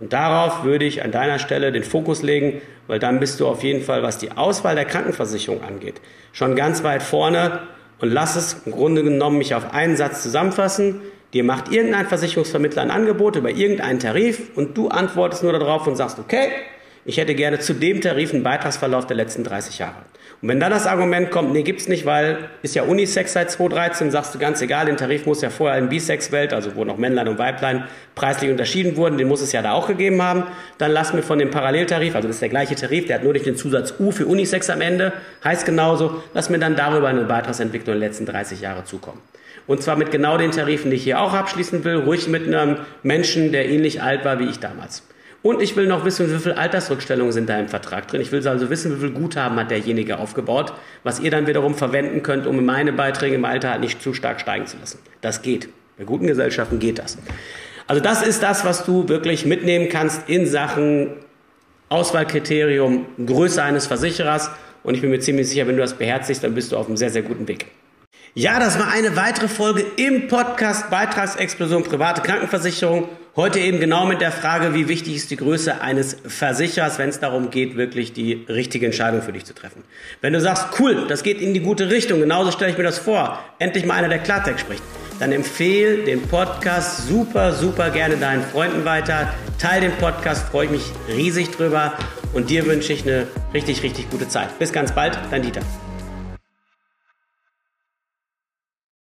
Und 0.00 0.12
darauf 0.12 0.64
würde 0.64 0.84
ich 0.84 1.04
an 1.04 1.12
deiner 1.12 1.38
Stelle 1.38 1.70
den 1.70 1.84
Fokus 1.84 2.22
legen, 2.22 2.60
weil 2.86 2.98
dann 2.98 3.20
bist 3.20 3.40
du 3.40 3.46
auf 3.46 3.62
jeden 3.62 3.82
Fall, 3.82 4.02
was 4.02 4.18
die 4.18 4.32
Auswahl 4.32 4.74
der 4.74 4.84
Krankenversicherung 4.84 5.62
angeht, 5.62 6.00
schon 6.32 6.56
ganz 6.56 6.82
weit 6.82 7.02
vorne 7.02 7.60
und 7.98 8.10
lass 8.10 8.36
es 8.36 8.62
im 8.66 8.72
Grunde 8.72 9.02
genommen 9.02 9.38
mich 9.38 9.54
auf 9.54 9.72
einen 9.72 9.96
Satz 9.96 10.22
zusammenfassen. 10.22 11.00
Dir 11.32 11.44
macht 11.44 11.72
irgendein 11.72 12.06
Versicherungsvermittler 12.06 12.82
ein 12.82 12.90
Angebot 12.90 13.36
über 13.36 13.50
irgendeinen 13.50 13.98
Tarif 13.98 14.50
und 14.54 14.76
du 14.76 14.88
antwortest 14.88 15.42
nur 15.42 15.52
darauf 15.52 15.86
und 15.86 15.96
sagst, 15.96 16.18
okay, 16.18 16.50
ich 17.06 17.18
hätte 17.18 17.34
gerne 17.34 17.60
zu 17.60 17.72
dem 17.72 18.00
Tarif 18.00 18.34
einen 18.34 18.42
Beitragsverlauf 18.42 19.06
der 19.06 19.16
letzten 19.16 19.44
30 19.44 19.78
Jahre. 19.78 19.94
Und 20.42 20.48
wenn 20.50 20.60
dann 20.60 20.70
das 20.70 20.86
Argument 20.86 21.30
kommt, 21.30 21.52
nee, 21.52 21.62
gibt's 21.62 21.88
nicht, 21.88 22.04
weil 22.04 22.50
ist 22.62 22.74
ja 22.74 22.82
Unisex 22.82 23.32
seit 23.32 23.50
2013, 23.50 24.10
sagst 24.10 24.34
du 24.34 24.38
ganz 24.38 24.60
egal, 24.60 24.86
den 24.86 24.96
Tarif 24.98 25.24
muss 25.24 25.40
ja 25.40 25.48
vorher 25.48 25.78
in 25.78 25.88
Bisex-Welt, 25.88 26.52
also 26.52 26.74
wo 26.74 26.84
noch 26.84 26.98
Männlein 26.98 27.28
und 27.28 27.38
Weiblein 27.38 27.84
preislich 28.14 28.50
unterschieden 28.50 28.96
wurden, 28.96 29.16
den 29.16 29.28
muss 29.28 29.40
es 29.40 29.52
ja 29.52 29.62
da 29.62 29.72
auch 29.72 29.86
gegeben 29.86 30.20
haben, 30.20 30.44
dann 30.78 30.90
lass 30.90 31.14
mir 31.14 31.22
von 31.22 31.38
dem 31.38 31.50
Paralleltarif, 31.50 32.14
also 32.14 32.28
das 32.28 32.36
ist 32.36 32.42
der 32.42 32.50
gleiche 32.50 32.74
Tarif, 32.74 33.06
der 33.06 33.16
hat 33.16 33.24
nur 33.24 33.32
durch 33.32 33.44
den 33.44 33.56
Zusatz 33.56 33.94
U 33.98 34.10
für 34.10 34.26
Unisex 34.26 34.68
am 34.68 34.82
Ende, 34.82 35.12
heißt 35.42 35.64
genauso, 35.64 36.22
lass 36.34 36.50
mir 36.50 36.58
dann 36.58 36.76
darüber 36.76 37.08
eine 37.08 37.22
Beitragsentwicklung 37.22 37.94
den 37.94 38.00
letzten 38.00 38.26
30 38.26 38.60
Jahre 38.60 38.84
zukommen. 38.84 39.22
Und 39.66 39.82
zwar 39.82 39.96
mit 39.96 40.10
genau 40.10 40.36
den 40.38 40.50
Tarifen, 40.50 40.90
die 40.90 40.96
ich 40.96 41.04
hier 41.04 41.20
auch 41.20 41.32
abschließen 41.32 41.82
will, 41.84 41.96
ruhig 41.96 42.28
mit 42.28 42.46
einem 42.46 42.78
Menschen, 43.02 43.52
der 43.52 43.68
ähnlich 43.68 44.02
alt 44.02 44.24
war 44.24 44.38
wie 44.38 44.48
ich 44.48 44.58
damals. 44.58 45.02
Und 45.42 45.62
ich 45.62 45.76
will 45.76 45.86
noch 45.86 46.04
wissen, 46.04 46.32
wie 46.32 46.38
viele 46.38 46.58
Altersrückstellungen 46.58 47.32
sind 47.32 47.48
da 47.48 47.58
im 47.58 47.68
Vertrag 47.68 48.08
drin. 48.08 48.20
Ich 48.20 48.32
will 48.32 48.46
also 48.48 48.68
wissen, 48.68 48.96
wie 48.96 49.00
viel 49.00 49.10
Guthaben 49.10 49.58
hat 49.58 49.70
derjenige 49.70 50.18
aufgebaut, 50.18 50.72
was 51.04 51.20
ihr 51.20 51.30
dann 51.30 51.46
wiederum 51.46 51.74
verwenden 51.74 52.22
könnt, 52.22 52.46
um 52.46 52.64
meine 52.64 52.92
Beiträge 52.92 53.36
im 53.36 53.44
Alter 53.44 53.70
halt 53.70 53.80
nicht 53.80 54.02
zu 54.02 54.12
stark 54.12 54.40
steigen 54.40 54.66
zu 54.66 54.76
lassen. 54.78 54.98
Das 55.20 55.42
geht. 55.42 55.68
Bei 55.98 56.04
guten 56.04 56.26
Gesellschaften 56.26 56.78
geht 56.78 56.98
das. 56.98 57.16
Also 57.86 58.02
das 58.02 58.26
ist 58.26 58.42
das, 58.42 58.64
was 58.64 58.84
du 58.84 59.08
wirklich 59.08 59.46
mitnehmen 59.46 59.88
kannst 59.88 60.28
in 60.28 60.46
Sachen 60.46 61.12
Auswahlkriterium 61.88 63.06
Größe 63.24 63.62
eines 63.62 63.86
Versicherers. 63.86 64.50
Und 64.82 64.94
ich 64.94 65.00
bin 65.00 65.10
mir 65.10 65.20
ziemlich 65.20 65.48
sicher, 65.48 65.66
wenn 65.66 65.76
du 65.76 65.82
das 65.82 65.94
beherzigst, 65.94 66.42
dann 66.42 66.54
bist 66.54 66.72
du 66.72 66.76
auf 66.76 66.88
einem 66.88 66.96
sehr, 66.96 67.10
sehr 67.10 67.22
guten 67.22 67.46
Weg. 67.46 67.66
Ja, 68.34 68.58
das 68.58 68.78
war 68.78 68.92
eine 68.92 69.16
weitere 69.16 69.48
Folge 69.48 69.84
im 69.96 70.28
Podcast 70.28 70.90
Beitragsexplosion 70.90 71.84
private 71.84 72.22
Krankenversicherung. 72.22 73.08
Heute 73.36 73.58
eben 73.58 73.80
genau 73.80 74.06
mit 74.06 74.22
der 74.22 74.32
Frage, 74.32 74.72
wie 74.72 74.88
wichtig 74.88 75.14
ist 75.14 75.30
die 75.30 75.36
Größe 75.36 75.82
eines 75.82 76.16
Versicherers, 76.26 76.98
wenn 76.98 77.10
es 77.10 77.20
darum 77.20 77.50
geht, 77.50 77.76
wirklich 77.76 78.14
die 78.14 78.46
richtige 78.48 78.86
Entscheidung 78.86 79.20
für 79.20 79.34
dich 79.34 79.44
zu 79.44 79.54
treffen. 79.54 79.84
Wenn 80.22 80.32
du 80.32 80.40
sagst, 80.40 80.68
cool, 80.78 81.04
das 81.06 81.22
geht 81.22 81.42
in 81.42 81.52
die 81.52 81.60
gute 81.60 81.90
Richtung, 81.90 82.20
genauso 82.20 82.50
stelle 82.50 82.70
ich 82.70 82.78
mir 82.78 82.84
das 82.84 82.96
vor, 82.98 83.38
endlich 83.58 83.84
mal 83.84 83.96
einer, 83.96 84.08
der 84.08 84.20
Klartext 84.20 84.60
spricht, 84.60 84.82
dann 85.18 85.32
empfehle 85.32 86.04
den 86.04 86.22
Podcast 86.22 87.08
super, 87.08 87.52
super 87.52 87.90
gerne 87.90 88.16
deinen 88.16 88.42
Freunden 88.42 88.86
weiter. 88.86 89.34
Teil 89.58 89.82
den 89.82 89.92
Podcast, 89.92 90.48
freue 90.48 90.64
ich 90.64 90.70
mich 90.70 90.92
riesig 91.14 91.50
drüber 91.50 91.92
und 92.32 92.48
dir 92.48 92.64
wünsche 92.64 92.94
ich 92.94 93.02
eine 93.02 93.26
richtig, 93.52 93.82
richtig 93.82 94.08
gute 94.08 94.28
Zeit. 94.28 94.58
Bis 94.58 94.72
ganz 94.72 94.92
bald, 94.92 95.18
dein 95.30 95.42
Dieter. 95.42 95.60